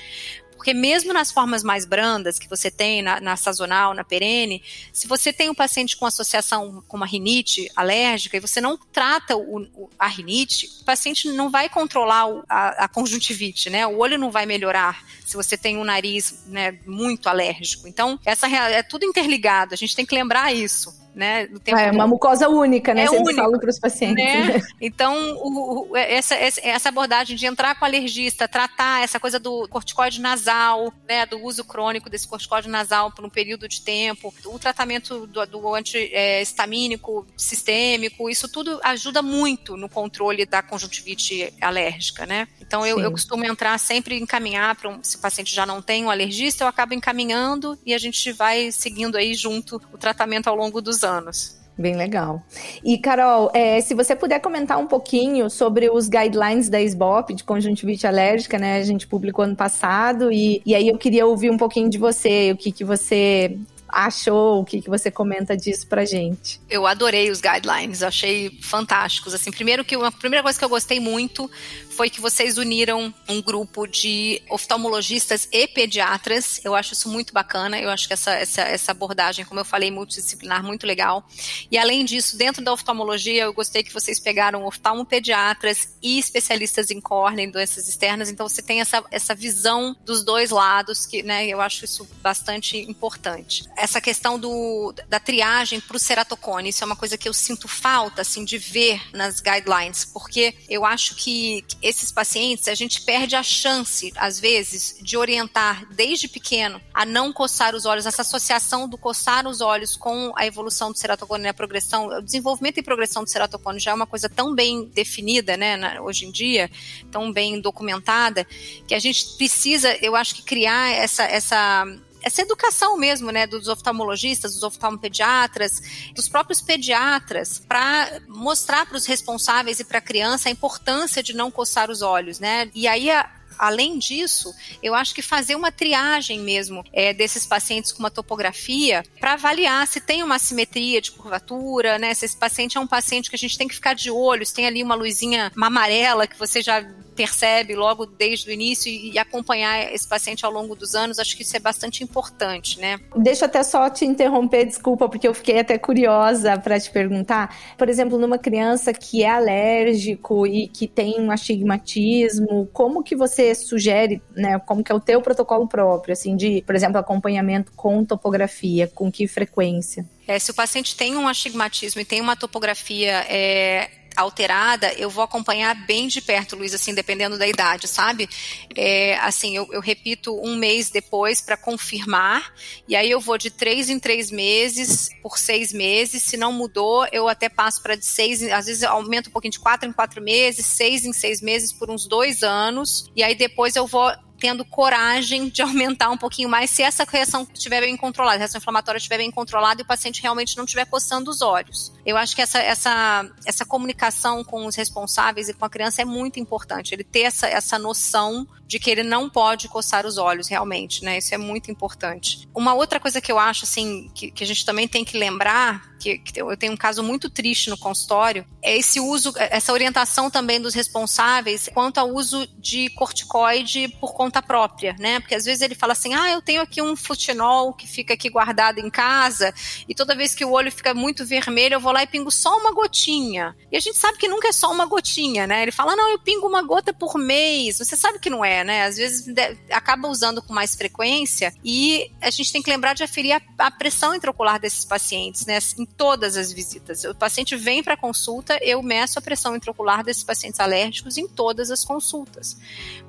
porque 0.66 0.74
mesmo 0.74 1.14
nas 1.14 1.32
formas 1.32 1.64
mais 1.64 1.86
brandas 1.86 2.40
que 2.40 2.50
você 2.50 2.72
tem 2.72 3.04
na, 3.04 3.20
na 3.20 3.36
sazonal, 3.36 3.94
na 3.94 4.04
perene, 4.04 4.64
se 4.92 5.08
você 5.08 5.32
tem 5.32 5.48
um 5.48 5.54
paciente 5.54 5.96
com 5.96 6.08
associação 6.08 6.84
com 6.88 6.98
uma 6.98 7.06
rinite 7.06 7.72
alérgica 7.76 8.36
e 8.36 8.40
você 8.40 8.60
não 8.60 8.76
trata 8.76 9.36
o, 9.36 9.62
o, 9.76 9.90
a 10.00 10.08
rinite, 10.08 10.68
o 10.82 10.84
paciente 10.84 11.30
não 11.30 11.52
vai 11.52 11.70
controlar 11.70 12.28
o, 12.28 12.44
a, 12.50 12.86
a, 12.86 12.88
conjuntivite, 12.88 13.70
né? 13.70 13.86
O 13.86 14.00
olho 14.00 14.18
não 14.18 14.32
vai 14.32 14.48
melhorar 14.48 15.06
se 15.26 15.36
você 15.36 15.58
tem 15.58 15.78
um 15.78 15.84
nariz 15.84 16.46
né, 16.48 16.78
muito 16.86 17.28
alérgico. 17.28 17.88
Então, 17.88 18.20
essa 18.26 18.48
é 18.48 18.84
tudo 18.84 19.06
interligado, 19.06 19.74
a 19.74 19.78
gente 19.78 19.96
tem 19.96 20.06
que 20.06 20.16
lembrar 20.16 20.54
isso 20.54 21.06
né? 21.16 21.48
é 21.66 21.92
uma 21.92 22.06
mucosa 22.06 22.50
única, 22.50 22.94
né? 22.94 23.04
É 23.04 23.08
Sempre 23.08 23.40
único, 23.40 23.60
para 23.60 23.70
os 23.70 23.80
pacientes. 23.80 24.24
Né? 24.24 24.62
Então, 24.82 25.38
o, 25.38 25.92
o, 25.92 25.98
essa, 25.98 26.36
essa 26.36 26.90
abordagem 26.90 27.38
de 27.38 27.46
entrar 27.46 27.74
com 27.76 27.86
alergista, 27.86 28.48
tratar 28.48 29.02
essa 29.02 29.20
coisa 29.20 29.40
do 29.40 29.68
corticoide 29.70 30.20
nasal, 30.20 30.94
né? 31.08 31.26
Do 31.26 31.42
uso 31.44 31.64
crônico 31.64 32.10
desse 32.10 32.28
corticoide 32.28 32.68
nasal 32.68 33.12
por 33.12 33.24
um 33.24 33.30
período 33.30 33.68
de 33.68 33.82
tempo, 33.82 34.34
o 34.46 34.60
tratamento 34.60 35.26
do, 35.26 35.46
do 35.46 35.74
antihistamínico 35.74 37.26
é, 37.28 37.34
sistêmico, 37.38 38.30
isso 38.30 38.50
tudo 38.50 38.80
ajuda 38.84 39.22
muito 39.22 39.78
no 39.78 39.88
controle 39.88 40.46
da 40.46 40.62
conjuntivite 40.62 41.54
alérgica, 41.62 42.26
né? 42.26 42.48
Então, 42.60 42.86
eu, 42.86 43.00
eu 43.00 43.12
costumo 43.12 43.46
entrar 43.46 43.78
sempre 43.80 44.20
encaminhar 44.20 44.76
para 44.76 44.90
um, 44.90 45.02
se 45.16 45.20
o 45.20 45.22
paciente 45.22 45.56
já 45.56 45.66
não 45.66 45.82
tem 45.82 46.06
um 46.06 46.10
alergista, 46.10 46.64
eu 46.64 46.68
acabo 46.68 46.94
encaminhando 46.94 47.78
e 47.86 47.94
a 47.94 47.98
gente 47.98 48.32
vai 48.32 48.72
seguindo 48.72 49.18
aí 49.18 49.34
junto 49.34 49.82
o 49.94 49.98
tratamento 49.98 50.48
ao 50.48 50.56
longo 50.56 50.82
dos 50.82 51.04
anos. 51.04 51.56
Bem 51.78 51.96
legal. 51.96 52.42
E, 52.84 52.98
Carol, 52.98 53.52
é, 53.54 53.82
se 53.82 53.94
você 53.94 54.16
puder 54.16 54.40
comentar 54.40 54.78
um 54.78 54.88
pouquinho 54.88 55.50
sobre 55.50 55.90
os 55.90 56.08
guidelines 56.08 56.70
da 56.70 56.82
SBOP 56.82 57.34
de 57.34 57.44
conjuntivite 57.44 58.08
alérgica, 58.08 58.58
né? 58.58 58.78
A 58.78 58.84
gente 58.84 59.06
publicou 59.06 59.44
ano 59.44 59.58
passado 59.58 60.32
e, 60.32 60.62
e 60.66 60.74
aí 60.74 60.88
eu 60.88 60.98
queria 60.98 61.26
ouvir 61.26 61.52
um 61.52 61.58
pouquinho 61.58 61.90
de 61.90 61.98
você, 61.98 62.54
o 62.54 62.58
que, 62.58 62.72
que 62.72 62.86
você 62.86 63.58
achou, 63.96 64.62
o 64.62 64.66
que, 64.66 64.82
que 64.82 64.90
você 64.90 65.10
comenta 65.10 65.56
disso 65.56 65.88
pra 65.88 66.04
gente. 66.04 66.60
Eu 66.70 66.86
adorei 66.86 67.30
os 67.30 67.40
guidelines, 67.40 68.04
achei 68.04 68.52
fantásticos. 68.62 69.34
Assim, 69.34 69.52
primeiro 69.52 69.86
que 69.86 69.96
a 69.96 70.12
primeira 70.12 70.44
coisa 70.44 70.60
que 70.60 70.66
eu 70.66 70.70
gostei 70.70 71.00
muito 71.00 71.50
foi 71.96 72.10
que 72.10 72.20
vocês 72.20 72.58
uniram 72.58 73.14
um 73.28 73.42
grupo 73.42 73.88
de 73.88 74.42
oftalmologistas 74.50 75.48
e 75.52 75.68
pediatras. 75.68 76.60
Eu 76.64 76.76
acho 76.76 76.94
isso 76.94 77.10
muito 77.10 77.34
bacana. 77.34 77.80
Eu 77.80 77.90
acho 77.90 78.08
que 78.08 78.14
essa, 78.14 78.32
essa, 78.32 78.62
essa 78.62 78.92
abordagem, 78.92 79.46
como 79.46 79.62
eu 79.62 79.66
falei, 79.66 79.90
multidisciplinar, 79.90 80.64
muito 80.64 80.86
legal. 80.86 81.26
E 81.72 81.78
além 81.78 82.04
disso, 82.04 82.38
dentro 82.38 82.64
da 82.64 82.74
oftalmologia, 82.74 83.44
eu 83.44 83.54
gostei 83.54 83.82
que 83.82 83.94
vocês 83.94 84.20
pegaram 84.20 84.66
oftalmopediatras 84.66 85.96
e 86.04 86.20
especialistas 86.20 86.92
em 86.92 87.00
córnea, 87.00 87.44
em 87.44 87.50
doenças 87.50 87.88
externas. 87.88 88.30
Então 88.30 88.48
você 88.48 88.62
tem 88.62 88.82
essa, 88.82 89.04
essa 89.10 89.34
visão 89.34 89.96
dos 90.04 90.24
dois 90.24 90.50
lados, 90.50 91.06
que 91.06 91.24
né, 91.24 91.48
eu 91.48 91.62
acho 91.62 91.86
isso 91.86 92.08
bastante 92.22 92.78
importante. 92.78 93.64
Essa 93.78 94.02
questão 94.02 94.38
do, 94.38 94.94
da 95.08 95.20
triagem 95.20 95.80
para 95.80 95.96
o 95.96 96.00
ceratocone, 96.00 96.70
isso 96.70 96.84
é 96.84 96.86
uma 96.86 96.96
coisa 96.96 97.18
que 97.18 97.30
eu 97.30 97.34
sinto 97.34 97.68
falta 97.68 98.22
assim, 98.22 98.44
de 98.44 98.58
ver 98.58 99.02
nas 99.14 99.40
guidelines, 99.40 100.04
porque 100.04 100.56
eu 100.68 100.84
acho 100.84 101.16
que 101.16 101.64
esses 101.86 102.12
pacientes, 102.12 102.68
a 102.68 102.74
gente 102.74 103.02
perde 103.02 103.36
a 103.36 103.44
chance, 103.44 104.12
às 104.16 104.40
vezes, 104.40 104.98
de 105.04 105.16
orientar 105.16 105.88
desde 105.94 106.28
pequeno 106.28 106.82
a 106.92 107.06
não 107.06 107.32
coçar 107.32 107.76
os 107.76 107.86
olhos, 107.86 108.08
essa 108.08 108.24
associação 108.24 108.90
do 108.90 108.98
coçar 108.98 109.48
os 109.48 109.62
olhos 109.62 109.96
com 109.96 110.34
a 110.36 110.48
evolução 110.48 110.92
do 110.92 110.98
ceratocone, 110.98 111.48
a 111.48 111.54
progressão, 111.54 112.08
o 112.08 112.22
desenvolvimento 112.24 112.80
e 112.80 112.84
progressão 112.84 113.24
do 113.24 113.30
ceratocone 113.30 113.80
já 113.80 113.92
é 113.92 113.94
uma 113.94 114.08
coisa 114.08 114.28
tão 114.28 114.56
bem 114.56 114.86
definida, 114.96 115.56
né, 115.56 116.02
hoje 116.02 116.26
em 116.26 116.32
dia, 116.32 116.72
tão 117.12 117.32
bem 117.32 117.62
documentada, 117.62 118.48
que 118.88 118.96
a 118.96 119.00
gente 119.00 119.38
precisa, 119.38 119.96
eu 120.02 120.16
acho 120.16 120.34
que 120.34 120.42
criar 120.42 120.92
essa, 120.92 121.24
essa 121.24 121.86
essa 122.26 122.42
educação 122.42 122.98
mesmo, 122.98 123.30
né, 123.30 123.46
dos 123.46 123.68
oftalmologistas, 123.68 124.56
dos 124.56 124.64
oftalmopediatras, 124.64 126.10
dos 126.16 126.28
próprios 126.28 126.60
pediatras, 126.60 127.60
para 127.60 128.20
mostrar 128.28 128.88
para 128.88 128.98
os 128.98 129.06
responsáveis 129.06 129.80
e 129.80 129.86
para 129.86 130.00
a 130.00 130.02
criança 130.02 130.50
a 130.50 130.52
importância 130.52 131.22
de 131.22 131.36
não 131.36 131.52
coçar 131.52 131.92
os 131.92 132.02
olhos, 132.02 132.40
né? 132.40 132.72
E 132.74 132.88
aí 132.88 133.12
a, 133.12 133.30
Além 133.58 133.98
disso, 133.98 134.54
eu 134.84 134.94
acho 134.94 135.14
que 135.16 135.22
fazer 135.22 135.56
uma 135.56 135.72
triagem 135.72 136.40
mesmo 136.40 136.84
é, 136.92 137.14
desses 137.14 137.46
pacientes 137.46 137.94
com 137.94 138.00
uma 138.00 138.12
topografia 138.12 139.02
para 139.18 139.34
avaliar 139.34 139.88
se 139.88 140.02
tem 140.02 140.22
uma 140.24 140.36
assimetria 140.36 141.02
de 141.02 141.12
curvatura, 141.12 141.98
né? 141.98 142.14
Se 142.14 142.26
esse 142.26 142.36
paciente 142.36 142.78
é 142.78 142.82
um 142.82 142.88
paciente 142.88 143.30
que 143.30 143.36
a 143.36 143.40
gente 143.40 143.58
tem 143.58 143.68
que 143.68 143.76
ficar 143.76 143.94
de 143.94 144.12
olho, 144.12 144.46
se 144.46 144.54
tem 144.54 144.66
ali 144.66 144.84
uma 144.84 144.96
luzinha 144.96 145.52
amarela 145.56 146.28
que 146.28 146.38
você 146.38 146.62
já 146.62 146.86
percebe 147.16 147.76
logo 147.76 148.06
desde 148.06 148.50
o 148.50 148.52
início 148.52 148.92
e, 148.92 149.18
acompanhar 149.18 149.94
esse 149.94 150.08
paciente 150.08 150.46
ao 150.46 150.52
longo 150.52 150.76
dos 150.76 150.94
anos, 150.94 151.18
acho 151.18 151.36
que 151.36 151.44
isso 151.44 151.56
é 151.56 151.60
bastante 151.60 152.04
importante, 152.04 152.80
né? 152.80 153.00
Deixa 153.16 153.46
até 153.46 153.64
só 153.64 153.90
te 153.90 154.06
interromper, 154.06 154.66
desculpa, 154.66 155.08
porque 155.08 155.28
eu 155.28 155.34
fiquei 155.34 155.60
até 155.60 155.78
curiosa 155.78 156.58
para 156.58 156.80
te 156.80 156.92
perguntar. 156.92 157.56
Por 157.78 157.90
exemplo, 157.90 158.18
numa 158.18 158.38
criança 158.38 158.94
que 158.94 159.24
é 159.24 159.30
alérgico 159.30 160.46
e 160.46 160.68
que 160.68 160.88
tem 160.88 161.20
um 161.20 161.32
astigmatismo, 161.32 162.70
como 162.74 163.04
que 163.04 163.16
você 163.16 163.56
sugere, 163.56 164.22
né? 164.36 164.60
Como 164.60 164.84
que 164.84 164.92
é 164.92 164.96
o 164.96 165.00
teu 165.00 165.22
protocolo 165.22 165.68
próprio, 165.68 166.14
assim, 166.14 166.36
de, 166.36 166.62
por 166.66 166.76
exemplo, 166.76 166.98
acompanhamento 166.98 167.72
com 167.74 168.04
topografia, 168.04 168.88
com 168.94 169.12
que 169.12 169.28
frequência? 169.28 170.06
É, 170.28 170.40
se 170.40 170.52
o 170.52 170.54
paciente 170.54 170.96
tem 170.96 171.16
um 171.16 171.28
astigmatismo 171.28 172.02
e 172.02 172.06
tem 172.06 172.20
uma 172.20 172.36
topografia 172.36 173.26
é, 173.30 173.90
alterada, 174.16 174.94
eu 174.94 175.10
vou 175.10 175.24
acompanhar 175.24 175.76
bem 175.86 176.08
de 176.08 176.22
perto, 176.22 176.56
Luiz, 176.56 176.74
assim, 176.74 176.94
dependendo 176.94 177.38
da 177.38 177.48
idade, 177.48 177.88
sabe? 177.88 178.30
É, 178.76 179.18
assim, 179.20 179.56
eu, 179.56 179.68
eu, 179.72 179.82
repito 179.82 180.40
um 180.42 180.56
mês 180.56 180.90
depois 180.90 181.42
para 181.42 181.58
confirmar, 181.58 182.54
e 182.88 182.96
aí 182.96 183.10
eu 183.10 183.20
vou 183.20 183.38
de 183.38 183.50
três 183.50 183.90
em 183.90 184.00
três 184.00 184.32
meses 184.32 185.10
por 185.22 185.38
seis 185.38 185.72
meses. 185.74 186.24
Se 186.24 186.38
não 186.38 186.52
mudou, 186.52 187.08
eu 187.12 187.28
até 187.28 187.50
passo 187.50 187.82
para 187.82 187.96
de 187.96 188.06
seis, 188.06 188.44
às 188.44 188.66
vezes 188.66 188.84
aumento 188.84 189.30
um 189.30 189.32
pouquinho 189.32 189.52
de 189.52 189.60
quatro 189.60 189.88
em 189.90 189.94
quatro 189.94 190.22
meses, 190.22 190.66
seis 190.66 191.06
em 191.06 191.14
seis 191.14 191.42
meses 191.42 191.72
por 191.72 191.90
uns 191.90 192.08
dois 192.08 192.44
anos, 192.44 193.10
e 193.16 193.24
aí 193.24 193.36
depois 193.36 193.76
eu 193.76 193.88
vou 193.88 194.12
tendo 194.46 194.64
coragem 194.64 195.50
de 195.50 195.64
aumentar 195.64 196.12
um 196.12 196.18
pouquinho 196.18 196.48
mais 196.48 196.70
se 196.70 196.84
essa 196.84 197.04
reação 197.04 197.48
estiver 197.52 197.82
bem 197.82 197.98
controlada, 197.98 198.36
a 198.36 198.40
reação 198.40 198.60
inflamatória 198.60 199.00
estiver 199.00 199.18
bem 199.18 199.32
controlada 199.32 199.82
e 199.82 199.84
o 199.84 199.88
paciente 199.88 200.22
realmente 200.22 200.56
não 200.56 200.66
estiver 200.66 200.86
coçando 200.86 201.32
os 201.32 201.42
olhos. 201.42 201.92
Eu 202.06 202.16
acho 202.16 202.36
que 202.36 202.44
essa, 202.44 202.60
essa, 202.60 203.28
essa 203.44 203.66
comunicação 203.66 204.44
com 204.44 204.68
os 204.68 204.76
responsáveis 204.76 205.50
e 205.50 205.54
com 205.56 205.66
a 205.66 205.70
criança 205.70 206.04
é 206.04 206.06
muito 206.06 206.40
importante. 206.40 206.94
Ele 206.94 207.04
ter 207.04 207.22
essa, 207.22 207.48
essa 207.48 207.80
noção 207.80 208.48
de 208.68 208.80
que 208.80 208.90
ele 208.90 209.04
não 209.04 209.30
pode 209.30 209.68
coçar 209.68 210.06
os 210.06 210.18
olhos, 210.18 210.48
realmente, 210.48 211.04
né? 211.04 211.18
Isso 211.18 211.34
é 211.34 211.38
muito 211.38 211.72
importante. 211.72 212.48
Uma 212.54 212.74
outra 212.74 213.00
coisa 213.00 213.22
que 213.22 213.32
eu 213.32 213.40
acho, 213.40 213.66
assim, 213.66 214.10
que, 214.14 214.32
que 214.32 214.44
a 214.44 214.48
gente 214.48 214.66
também 214.66 214.88
tem 214.88 215.04
que 215.04 215.18
lembrar, 215.18 215.96
que, 216.00 216.20
que, 216.20 216.42
eu 216.42 216.56
tenho 216.58 216.74
um 216.74 216.78
caso 216.78 217.02
muito 217.02 217.30
triste 217.30 217.70
no 217.70 217.78
consultório, 217.78 218.46
é 218.62 218.78
esse 218.78 219.00
uso, 219.00 219.34
essa 219.38 219.74
orientação 219.74 220.30
também 220.30 220.62
dos 220.62 220.74
responsáveis 220.74 221.70
quanto 221.74 221.98
ao 221.98 222.10
uso 222.10 222.48
de 222.60 222.90
corticoide 222.92 223.88
por 224.00 224.14
conta 224.14 224.42
própria, 224.42 224.96
né? 225.00 225.20
Porque 225.20 225.36
às 225.36 225.46
vezes 225.46 225.62
ele 225.62 225.76
fala 225.76 225.94
assim, 225.94 226.14
ah, 226.14 226.32
eu 226.32 226.42
tenho 226.42 226.62
aqui 226.62 226.82
um 226.82 226.96
futinol 226.96 227.74
que 227.74 227.88
fica 227.88 228.14
aqui 228.14 228.30
guardado 228.30 228.80
em 228.80 228.90
casa 228.90 229.54
e 229.88 229.96
toda 229.96 230.16
vez 230.16 230.36
que 230.36 230.46
o 230.46 230.52
olho 230.52 230.72
fica 230.72 230.94
muito 230.94 231.26
vermelho, 231.26 231.76
eu 231.76 231.80
vou 231.80 231.92
lá 231.92 232.04
e 232.04 232.08
pingo 232.08 232.32
só 232.32 232.56
uma 232.58 232.72
gotinha. 232.72 233.56
E 233.72 233.78
a 233.78 233.80
gente 233.80 233.98
sabe 233.98 234.18
que 234.18 234.28
nunca 234.28 234.48
é 234.48 234.52
só 234.52 234.72
uma 234.72 234.86
gotinha, 234.86 235.48
né? 235.48 235.64
Ele 235.64 235.72
fala, 235.72 235.96
não, 235.96 236.10
eu 236.10 236.20
pingo 236.20 236.48
uma 236.48 236.62
gota 236.62 236.94
por 236.94 237.18
mês. 237.18 237.80
Você 237.80 237.96
sabe 237.96 238.20
que 238.20 238.30
não 238.30 238.46
é, 238.46 238.55
né? 238.64 238.84
Às 238.84 238.98
vezes 238.98 239.26
acaba 239.72 240.08
usando 240.08 240.42
com 240.42 240.54
mais 240.54 240.76
frequência 240.76 241.54
e 241.64 242.12
a 242.22 242.30
gente 242.30 242.52
tem 242.52 242.62
que 242.62 242.70
lembrar 242.70 242.94
de 242.94 243.04
aferir 243.04 243.34
a, 243.34 243.42
a 243.66 243.72
pressão 243.72 244.14
intraocular 244.16 244.60
desses 244.60 244.86
pacientes, 244.86 245.46
né? 245.46 245.60
Em 245.78 245.86
todas 245.86 246.38
as 246.38 246.52
visitas. 246.52 247.04
O 247.04 247.16
paciente 247.16 247.56
vem 247.56 247.84
para 247.84 247.98
consulta, 247.98 248.58
eu 248.62 248.82
meço 248.82 249.20
a 249.20 249.22
pressão 249.22 249.56
intraocular 249.56 250.04
desses 250.04 250.24
pacientes 250.24 250.60
alérgicos 250.60 251.18
em 251.18 251.28
todas 251.28 251.72
as 251.72 251.84
consultas. 251.84 252.58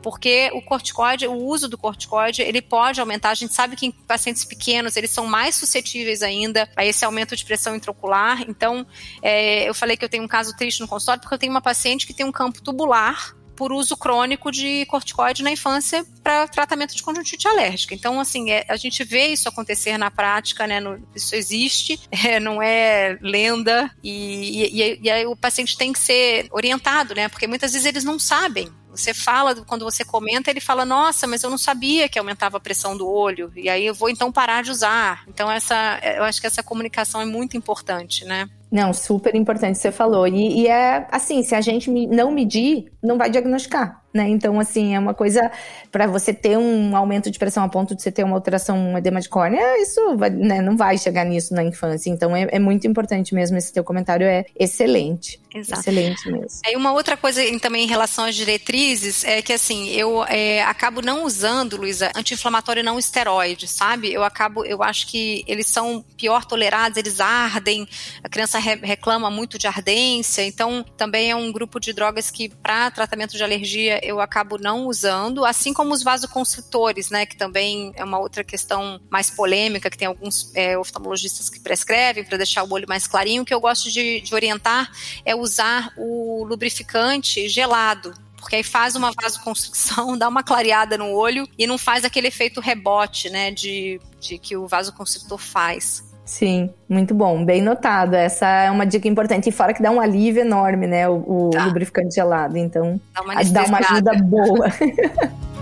Porque 0.03 0.51
o 0.53 0.63
corticoide, 0.63 1.27
o 1.27 1.35
uso 1.35 1.69
do 1.69 1.79
corticoide, 1.79 2.43
ele 2.43 2.63
pode 2.63 3.01
aumentar. 3.01 3.31
A 3.31 3.35
gente 3.35 3.55
sabe 3.55 3.77
que 3.77 3.87
em 3.87 3.91
pacientes 3.91 4.45
pequenos 4.45 4.97
eles 4.97 5.11
são 5.11 5.27
mais 5.27 5.55
suscetíveis 5.55 6.23
ainda 6.23 6.69
a 6.77 6.85
esse 6.85 7.05
aumento 7.05 7.37
de 7.37 7.45
pressão 7.45 7.77
intraocular. 7.77 8.43
Então, 8.49 8.87
é, 9.23 9.69
eu 9.69 9.75
falei 9.75 9.97
que 9.97 10.05
eu 10.05 10.09
tenho 10.09 10.25
um 10.25 10.29
caso 10.29 10.57
triste 10.57 10.81
no 10.81 10.89
consultório 10.89 11.21
porque 11.21 11.35
eu 11.35 11.39
tenho 11.39 11.53
uma 11.53 11.61
paciente 11.61 12.07
que 12.07 12.15
tem 12.15 12.25
um 12.25 12.33
campo 12.33 12.63
tubular 12.63 13.35
por 13.57 13.73
uso 13.73 13.97
crônico 13.97 14.53
de 14.53 14.85
corticoide 14.87 15.43
na 15.43 15.51
infância 15.51 16.05
para 16.23 16.47
tratamento 16.47 16.95
de 16.95 17.03
conjuntivite 17.03 17.49
alérgica. 17.49 17.95
Então, 17.95 18.21
assim, 18.21 18.51
é, 18.51 18.65
a 18.69 18.77
gente 18.77 19.03
vê 19.03 19.29
isso 19.29 19.49
acontecer 19.49 19.97
na 19.97 20.11
prática, 20.11 20.67
né? 20.67 20.79
No, 20.79 21.03
isso 21.15 21.35
existe, 21.35 21.99
é, 22.11 22.39
não 22.39 22.63
é 22.63 23.19
lenda, 23.21 23.91
e, 24.03 24.69
e, 24.73 25.01
e 25.03 25.11
aí 25.11 25.27
o 25.27 25.35
paciente 25.37 25.77
tem 25.77 25.93
que 25.93 25.99
ser 25.99 26.47
orientado, 26.51 27.15
né? 27.15 27.29
Porque 27.29 27.47
muitas 27.47 27.73
vezes 27.73 27.87
eles 27.87 28.05
não 28.05 28.19
sabem 28.19 28.71
você 28.97 29.13
fala, 29.13 29.55
quando 29.55 29.85
você 29.85 30.05
comenta, 30.05 30.51
ele 30.51 30.61
fala: 30.61 30.85
Nossa, 30.85 31.27
mas 31.27 31.43
eu 31.43 31.51
não 31.51 31.59
sabia 31.59 32.09
que 32.09 32.19
aumentava 32.19 32.57
a 32.57 32.61
pressão 32.61 32.97
do 32.97 33.07
olho, 33.07 33.53
e 33.55 33.69
aí 33.69 33.85
eu 33.85 33.95
vou 33.95 34.09
então 34.09 34.33
parar 34.33 34.63
de 34.63 34.71
usar. 34.71 35.25
Então, 35.29 35.51
essa, 35.51 36.01
eu 36.17 36.25
acho 36.25 36.41
que 36.41 36.47
essa 36.47 36.63
comunicação 36.63 37.21
é 37.21 37.27
muito 37.27 37.57
importante, 37.57 38.25
né? 38.25 38.49
Não, 38.71 38.93
super 38.93 39.35
importante, 39.35 39.79
você 39.79 39.93
falou. 39.93 40.27
E, 40.27 40.63
e, 40.63 40.67
é 40.67 41.07
assim, 41.11 41.43
se 41.43 41.55
a 41.55 41.61
gente 41.61 41.91
não 41.91 42.31
medir, 42.31 42.93
não 43.03 43.17
vai 43.17 43.31
diagnosticar, 43.31 44.03
né? 44.17 44.29
Então, 44.29 44.59
assim, 44.59 44.95
é 44.95 44.99
uma 44.99 45.15
coisa 45.15 45.51
para 45.93 46.07
você 46.07 46.33
ter 46.33 46.57
um 46.57 46.97
aumento 46.97 47.31
de 47.31 47.39
pressão 47.39 47.63
a 47.63 47.69
ponto 47.69 47.95
de 47.95 48.03
você 48.03 48.11
ter 48.11 48.25
uma 48.25 48.35
alteração, 48.35 48.77
um 48.77 48.99
edema 48.99 49.21
de 49.21 49.29
córnea, 49.29 49.81
isso 49.81 50.17
vai, 50.17 50.31
né, 50.31 50.61
não 50.61 50.77
vai 50.77 50.99
chegar 50.99 51.25
nisso 51.25 51.55
na 51.55 51.63
infância. 51.63 52.11
Então, 52.11 52.35
é, 52.35 52.49
é, 52.51 52.59
muito 52.59 52.87
importante 52.87 53.35
mesmo. 53.35 53.57
Esse 53.57 53.73
teu 53.73 53.85
comentário 53.85 54.27
é 54.27 54.45
excelente. 54.59 55.41
Exato. 55.55 55.81
Excelente 55.81 56.31
mesmo. 56.31 56.61
É 56.67 56.77
uma 56.77 56.93
outra 56.93 57.17
coisa 57.17 57.41
também 57.61 57.85
em 57.85 57.89
relação 57.89 58.25
às 58.25 58.35
diretrizes 58.35 59.25
é 59.25 59.41
que, 59.41 59.53
assim, 59.53 59.91
eu 59.91 60.25
é, 60.25 60.63
acabo 60.63 61.01
não 61.01 61.25
usando, 61.25 61.77
Luísa, 61.77 62.11
anti-inflamatório 62.15 62.83
não 62.83 62.99
esteroide, 62.99 63.69
sabe? 63.69 64.13
Eu 64.13 64.25
acabo, 64.25 64.65
eu 64.65 64.83
acho 64.83 65.07
que 65.07 65.45
eles 65.47 65.67
são 65.67 66.05
pior 66.17 66.45
tolerados, 66.45 66.99
eles 66.99 67.21
ardem, 67.21 67.87
a 68.23 68.29
criança 68.29 68.47
criança 68.47 68.59
re 68.59 68.77
reclama 68.83 69.31
muito 69.31 69.59
de 69.59 69.67
ardência, 69.67 70.43
então 70.43 70.85
também 70.97 71.31
é 71.31 71.37
um 71.37 71.51
grupo 71.51 71.81
de 71.81 71.93
drogas 71.93 72.31
que 72.31 72.49
para 72.49 72.91
tratamento 72.91 73.37
de 73.37 73.43
alergia 73.43 74.01
eu 74.07 74.21
acabo 74.21 74.59
não 74.59 74.87
usando, 74.87 75.45
assim 75.45 75.73
como 75.73 75.93
os 75.93 76.03
vasoconstritores, 76.03 77.11
né, 77.11 77.27
que 77.27 77.37
também 77.37 77.93
é 77.97 78.05
uma 78.05 78.19
outra 78.19 78.45
questão 78.45 79.01
mais 79.11 79.31
polêmica, 79.31 79.91
que 79.91 79.99
tem 79.99 80.09
alguns 80.09 80.55
é, 80.55 80.79
oftalmologistas 80.79 81.51
que 81.51 81.61
prescrevem 81.61 82.25
para 82.25 82.37
deixar 82.37 82.63
o 82.63 82.73
olho 82.73 82.89
mais 82.89 83.07
clarinho, 83.07 83.43
o 83.43 83.45
que 83.45 83.53
eu 83.53 83.61
gosto 83.61 83.91
de, 83.91 84.21
de 84.21 84.35
orientar 84.35 84.91
é 85.25 85.35
usar 85.35 85.93
o 85.97 86.45
lubrificante 86.45 87.49
gelado, 87.49 88.15
porque 88.37 88.57
aí 88.57 88.63
faz 88.63 88.95
uma 88.95 89.11
vasoconstricção, 89.11 90.17
dá 90.19 90.29
uma 90.29 90.43
clareada 90.43 90.97
no 90.97 91.11
olho 91.11 91.49
e 91.59 91.67
não 91.67 91.77
faz 91.77 92.05
aquele 92.05 92.29
efeito 92.29 92.61
rebote, 92.61 93.29
né, 93.29 93.51
de, 93.51 94.01
de 94.21 94.39
que 94.39 94.57
o 94.57 94.69
vasoconstritor 94.69 95.39
faz. 95.39 96.06
Sim, 96.27 96.71
muito 96.89 97.15
bom, 97.15 97.45
bem 97.45 97.63
notado. 97.63 98.15
Essa 98.15 98.47
é 98.47 98.71
uma 98.71 98.85
dica 98.85 99.07
importante. 99.07 99.49
E 99.49 99.53
fora 99.53 99.73
que 99.73 99.81
dá 99.81 99.93
um 99.93 100.01
alívio 100.01 100.41
enorme, 100.41 100.89
né? 100.89 101.09
O, 101.09 101.47
o 101.47 101.51
tá. 101.51 101.65
lubrificante 101.65 102.17
gelado. 102.17 102.59
Então, 102.59 103.01
dá 103.15 103.23
uma, 103.23 103.35
dá 103.45 103.65
uma 103.65 103.79
ajuda 103.79 104.13
boa. 104.25 104.67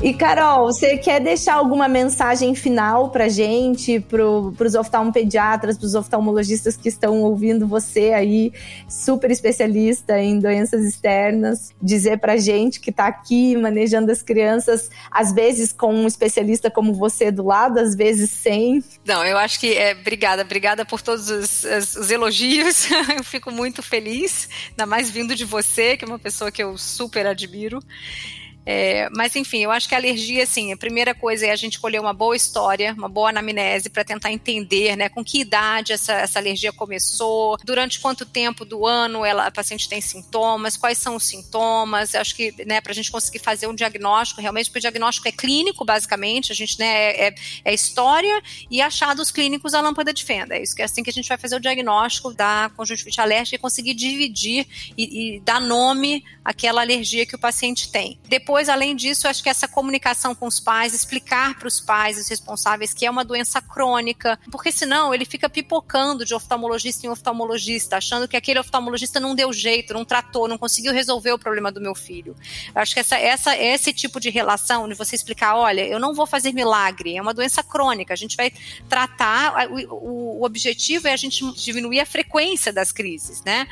E 0.00 0.14
Carol, 0.14 0.66
você 0.66 0.96
quer 0.96 1.20
deixar 1.20 1.54
alguma 1.54 1.88
mensagem 1.88 2.54
final 2.54 3.10
pra 3.10 3.28
gente, 3.28 3.98
pro, 3.98 4.54
pros 4.56 4.76
oftalmopediatras, 4.76 5.76
pros 5.76 5.96
oftalmologistas 5.96 6.76
que 6.76 6.88
estão 6.88 7.20
ouvindo 7.22 7.66
você 7.66 8.12
aí, 8.12 8.52
super 8.88 9.28
especialista 9.28 10.16
em 10.20 10.38
doenças 10.38 10.84
externas, 10.84 11.74
dizer 11.82 12.18
pra 12.18 12.36
gente 12.36 12.78
que 12.78 12.92
tá 12.92 13.08
aqui 13.08 13.56
manejando 13.56 14.12
as 14.12 14.22
crianças, 14.22 14.88
às 15.10 15.32
vezes 15.32 15.72
com 15.72 15.92
um 15.92 16.06
especialista 16.06 16.70
como 16.70 16.94
você 16.94 17.32
do 17.32 17.44
lado, 17.44 17.80
às 17.80 17.96
vezes 17.96 18.30
sem? 18.30 18.84
Não, 19.04 19.24
eu 19.24 19.36
acho 19.36 19.58
que 19.58 19.76
é, 19.76 19.94
obrigada, 19.94 20.42
obrigada 20.42 20.84
por 20.84 21.02
todos 21.02 21.28
os, 21.28 21.64
os, 21.64 21.96
os 21.96 22.10
elogios, 22.12 22.88
eu 23.16 23.24
fico 23.24 23.50
muito 23.50 23.82
feliz, 23.82 24.48
ainda 24.70 24.86
mais 24.86 25.10
vindo 25.10 25.34
de 25.34 25.44
você, 25.44 25.96
que 25.96 26.04
é 26.04 26.08
uma 26.08 26.20
pessoa 26.20 26.52
que 26.52 26.62
eu 26.62 26.78
super 26.78 27.26
admiro. 27.26 27.80
É, 28.70 29.08
mas 29.16 29.34
enfim, 29.34 29.60
eu 29.60 29.70
acho 29.70 29.88
que 29.88 29.94
a 29.94 29.98
alergia, 29.98 30.42
assim, 30.42 30.70
a 30.74 30.76
primeira 30.76 31.14
coisa 31.14 31.46
é 31.46 31.50
a 31.50 31.56
gente 31.56 31.80
colher 31.80 31.98
uma 32.02 32.12
boa 32.12 32.36
história, 32.36 32.92
uma 32.92 33.08
boa 33.08 33.30
anamnese 33.30 33.88
para 33.88 34.04
tentar 34.04 34.30
entender, 34.30 34.94
né, 34.94 35.08
com 35.08 35.24
que 35.24 35.40
idade 35.40 35.94
essa, 35.94 36.12
essa 36.12 36.38
alergia 36.38 36.70
começou, 36.70 37.56
durante 37.64 37.98
quanto 37.98 38.26
tempo 38.26 38.66
do 38.66 38.86
ano 38.86 39.24
ela, 39.24 39.46
a 39.46 39.50
paciente 39.50 39.88
tem 39.88 40.02
sintomas, 40.02 40.76
quais 40.76 40.98
são 40.98 41.16
os 41.16 41.24
sintomas. 41.24 42.12
Eu 42.12 42.20
acho 42.20 42.36
que, 42.36 42.52
né, 42.66 42.78
para 42.82 42.92
a 42.92 42.94
gente 42.94 43.10
conseguir 43.10 43.38
fazer 43.38 43.66
um 43.66 43.74
diagnóstico, 43.74 44.42
realmente, 44.42 44.66
porque 44.66 44.80
o 44.80 44.82
diagnóstico 44.82 45.26
é 45.26 45.32
clínico, 45.32 45.82
basicamente, 45.82 46.52
a 46.52 46.54
gente, 46.54 46.78
né, 46.78 47.12
é, 47.12 47.34
é 47.64 47.72
história 47.72 48.42
e 48.70 48.82
achados 48.82 49.30
clínicos 49.30 49.72
a 49.72 49.80
lâmpada 49.80 50.12
de 50.12 50.22
fenda. 50.22 50.54
É 50.54 50.62
isso 50.62 50.76
que 50.76 50.82
é 50.82 50.84
assim 50.84 51.02
que 51.02 51.08
a 51.08 51.12
gente 51.14 51.26
vai 51.26 51.38
fazer 51.38 51.56
o 51.56 51.60
diagnóstico 51.60 52.34
da 52.34 52.70
conjuntivite 52.76 53.18
alérgica 53.18 53.56
e 53.56 53.58
conseguir 53.58 53.94
dividir 53.94 54.66
e, 54.94 55.36
e 55.36 55.40
dar 55.40 55.58
nome 55.58 56.22
àquela 56.44 56.82
alergia 56.82 57.24
que 57.24 57.34
o 57.34 57.38
paciente 57.38 57.90
tem. 57.90 58.20
Depois 58.28 58.57
depois, 58.58 58.68
além 58.68 58.96
disso, 58.96 59.28
acho 59.28 59.40
que 59.40 59.48
essa 59.48 59.68
comunicação 59.68 60.34
com 60.34 60.44
os 60.44 60.58
pais, 60.58 60.92
explicar 60.92 61.56
para 61.56 61.68
os 61.68 61.78
pais, 61.80 62.18
os 62.18 62.26
responsáveis, 62.26 62.92
que 62.92 63.06
é 63.06 63.10
uma 63.10 63.24
doença 63.24 63.62
crônica, 63.62 64.36
porque 64.50 64.72
senão 64.72 65.14
ele 65.14 65.24
fica 65.24 65.48
pipocando 65.48 66.24
de 66.24 66.34
oftalmologista 66.34 67.06
em 67.06 67.08
oftalmologista, 67.08 67.98
achando 67.98 68.26
que 68.26 68.36
aquele 68.36 68.58
oftalmologista 68.58 69.20
não 69.20 69.32
deu 69.32 69.52
jeito, 69.52 69.94
não 69.94 70.04
tratou, 70.04 70.48
não 70.48 70.58
conseguiu 70.58 70.92
resolver 70.92 71.30
o 71.30 71.38
problema 71.38 71.70
do 71.70 71.80
meu 71.80 71.94
filho. 71.94 72.34
Eu 72.74 72.82
acho 72.82 72.94
que 72.94 72.98
essa, 72.98 73.16
essa, 73.16 73.56
esse 73.56 73.92
tipo 73.92 74.18
de 74.18 74.28
relação, 74.28 74.88
de 74.88 74.94
você 74.94 75.14
explicar, 75.14 75.54
olha, 75.54 75.86
eu 75.86 76.00
não 76.00 76.12
vou 76.12 76.26
fazer 76.26 76.52
milagre, 76.52 77.16
é 77.16 77.22
uma 77.22 77.32
doença 77.32 77.62
crônica, 77.62 78.12
a 78.12 78.16
gente 78.16 78.36
vai 78.36 78.52
tratar, 78.88 79.70
o, 79.70 80.40
o, 80.40 80.44
objetivo 80.44 81.06
é 81.06 81.12
a 81.12 81.16
gente 81.16 81.44
diminuir 81.52 82.00
a 82.00 82.06
frequência 82.06 82.72
das 82.72 82.90
crises, 82.90 83.40
né? 83.44 83.68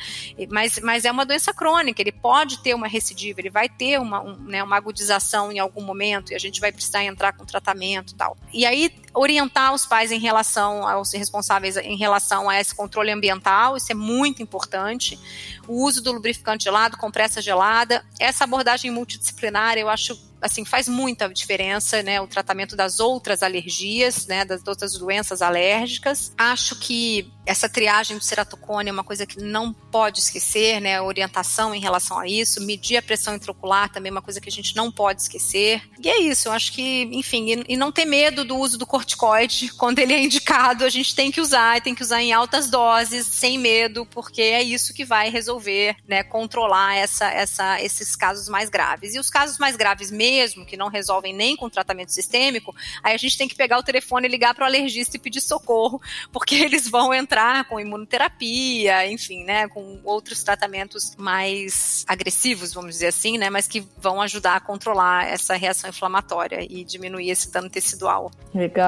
Mas, 0.48 0.78
mas 0.78 1.04
é 1.04 1.10
uma 1.10 1.26
doença 1.26 1.52
crônica, 1.52 2.00
ele 2.00 2.12
pode 2.12 2.60
ter 2.60 2.72
uma 2.72 2.86
recidiva, 2.86 3.40
ele 3.40 3.50
vai 3.50 3.68
ter 3.68 3.98
uma, 3.98 4.22
um, 4.22 4.36
né, 4.44 4.62
uma 4.62 4.75
agudização 4.76 5.50
em 5.50 5.58
algum 5.58 5.82
momento 5.82 6.32
e 6.32 6.34
a 6.34 6.38
gente 6.38 6.60
vai 6.60 6.72
precisar 6.72 7.04
entrar 7.04 7.32
com 7.32 7.44
tratamento 7.44 8.12
e 8.12 8.16
tal. 8.16 8.36
E 8.52 8.66
aí, 8.66 8.90
orientar 9.16 9.72
os 9.72 9.86
pais 9.86 10.12
em 10.12 10.20
relação 10.20 10.86
aos 10.86 11.12
responsáveis 11.12 11.76
em 11.78 11.96
relação 11.96 12.48
a 12.48 12.60
esse 12.60 12.74
controle 12.74 13.10
ambiental, 13.10 13.76
isso 13.76 13.90
é 13.90 13.94
muito 13.94 14.42
importante. 14.42 15.18
O 15.66 15.84
uso 15.84 16.02
do 16.02 16.12
lubrificante 16.12 16.64
gelado, 16.64 16.96
compressa 16.96 17.40
gelada, 17.40 18.04
essa 18.20 18.44
abordagem 18.44 18.90
multidisciplinar 18.90 19.78
eu 19.78 19.88
acho 19.88 20.14
assim, 20.40 20.64
faz 20.64 20.88
muita 20.88 21.28
diferença, 21.28 22.02
né, 22.02 22.20
o 22.20 22.26
tratamento 22.26 22.76
das 22.76 23.00
outras 23.00 23.42
alergias, 23.42 24.26
né, 24.26 24.44
das 24.44 24.66
outras 24.66 24.92
doenças 24.92 25.42
alérgicas. 25.42 26.32
Acho 26.36 26.76
que 26.76 27.30
essa 27.44 27.68
triagem 27.68 28.18
do 28.18 28.24
ceratocone 28.24 28.88
é 28.88 28.92
uma 28.92 29.04
coisa 29.04 29.26
que 29.26 29.40
não 29.40 29.72
pode 29.72 30.20
esquecer, 30.20 30.80
né, 30.80 31.00
orientação 31.00 31.74
em 31.74 31.80
relação 31.80 32.18
a 32.18 32.26
isso, 32.26 32.60
medir 32.60 32.96
a 32.96 33.02
pressão 33.02 33.34
intraocular 33.34 33.90
também 33.90 34.10
é 34.10 34.12
uma 34.12 34.22
coisa 34.22 34.40
que 34.40 34.48
a 34.48 34.52
gente 34.52 34.74
não 34.76 34.90
pode 34.90 35.22
esquecer. 35.22 35.82
E 36.02 36.08
é 36.08 36.20
isso, 36.20 36.48
eu 36.48 36.52
acho 36.52 36.72
que, 36.72 37.02
enfim, 37.12 37.64
e, 37.68 37.76
não 37.76 37.92
ter 37.92 38.04
medo 38.04 38.44
do 38.44 38.56
uso 38.56 38.76
do 38.78 38.86
corticoide, 39.06 39.72
quando 39.74 40.00
ele 40.00 40.12
é 40.12 40.22
indicado, 40.22 40.84
a 40.84 40.88
gente 40.88 41.14
tem 41.14 41.30
que 41.30 41.40
usar, 41.40 41.80
tem 41.80 41.94
que 41.94 42.02
usar 42.02 42.20
em 42.20 42.32
altas 42.32 42.68
doses, 42.68 43.26
sem 43.26 43.56
medo, 43.56 44.04
porque 44.06 44.42
é 44.42 44.62
isso 44.62 44.92
que 44.92 45.04
vai 45.04 45.30
resolver, 45.30 45.96
né, 46.08 46.24
controlar 46.24 46.96
essa, 46.96 47.30
essa, 47.30 47.80
esses 47.80 48.16
casos 48.16 48.48
mais 48.48 48.68
graves. 48.68 49.14
E 49.14 49.18
os 49.18 49.30
casos 49.30 49.58
mais 49.58 49.76
graves 49.76 50.10
mesmo 50.10 50.66
que 50.66 50.76
não 50.76 50.88
resolvem 50.88 51.32
nem 51.32 51.56
com 51.56 51.70
tratamento 51.70 52.10
sistêmico, 52.10 52.74
aí 53.02 53.14
a 53.14 53.18
gente 53.18 53.38
tem 53.38 53.46
que 53.46 53.54
pegar 53.54 53.78
o 53.78 53.82
telefone 53.82 54.26
e 54.26 54.30
ligar 54.30 54.54
para 54.54 54.64
o 54.64 54.66
alergista 54.66 55.16
e 55.16 55.20
pedir 55.20 55.40
socorro, 55.40 56.00
porque 56.32 56.56
eles 56.56 56.88
vão 56.88 57.14
entrar 57.14 57.64
com 57.68 57.78
imunoterapia, 57.78 59.08
enfim, 59.10 59.44
né, 59.44 59.68
com 59.68 60.00
outros 60.04 60.42
tratamentos 60.42 61.14
mais 61.16 62.04
agressivos, 62.08 62.74
vamos 62.74 62.92
dizer 62.92 63.08
assim, 63.08 63.38
né, 63.38 63.50
mas 63.50 63.68
que 63.68 63.86
vão 63.98 64.20
ajudar 64.20 64.56
a 64.56 64.60
controlar 64.60 65.28
essa 65.28 65.54
reação 65.54 65.88
inflamatória 65.90 66.66
e 66.68 66.82
diminuir 66.82 67.30
esse 67.30 67.52
dano 67.52 67.70
tecidual. 67.70 68.32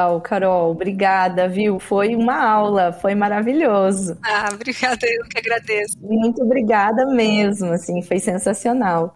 Legal, 0.09 0.21
Carol, 0.23 0.71
obrigada, 0.71 1.49
viu? 1.49 1.79
Foi 1.79 2.17
uma 2.17 2.43
aula, 2.43 2.93
foi 2.93 3.15
maravilhoso. 3.15 4.17
Ah, 4.23 4.49
obrigada, 4.53 5.07
eu 5.07 5.25
que 5.25 5.39
agradeço. 5.39 5.99
Muito 6.01 6.43
obrigada 6.43 7.05
mesmo, 7.07 7.73
assim, 7.73 8.01
foi 8.03 8.19
sensacional. 8.19 9.15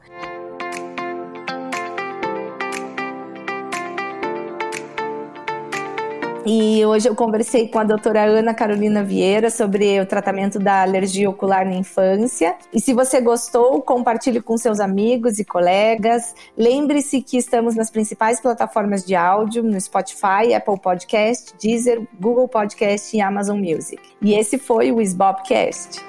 E 6.44 6.84
hoje 6.84 7.08
eu 7.08 7.14
conversei 7.14 7.68
com 7.68 7.78
a 7.78 7.84
doutora 7.84 8.24
Ana 8.24 8.52
Carolina 8.52 9.04
Vieira 9.04 9.48
sobre 9.48 10.00
o 10.00 10.06
tratamento 10.06 10.58
da 10.58 10.82
alergia 10.82 11.30
ocular 11.30 11.64
na 11.64 11.76
infância. 11.76 12.56
E 12.72 12.80
se 12.80 12.92
você 12.92 13.20
gostou, 13.20 13.80
compartilhe 13.80 14.40
com 14.40 14.58
seus 14.58 14.80
amigos 14.80 15.38
e 15.38 15.44
colegas. 15.44 16.34
Lembre-se 16.58 17.22
que 17.22 17.36
estamos 17.36 17.76
nas 17.76 17.90
principais 17.90 18.40
plataformas 18.40 19.04
de 19.04 19.14
áudio, 19.14 19.62
no 19.62 19.80
Spotify, 19.80 20.52
Apple 20.56 20.80
Podcast, 20.80 21.54
Deezer, 21.62 22.02
Google 22.20 22.48
Podcast 22.48 23.16
e 23.16 23.20
Amazon 23.20 23.60
Music. 23.60 24.02
E 24.20 24.34
esse 24.34 24.58
foi 24.58 24.90
o 24.90 25.00
SBOPcast. 25.00 26.04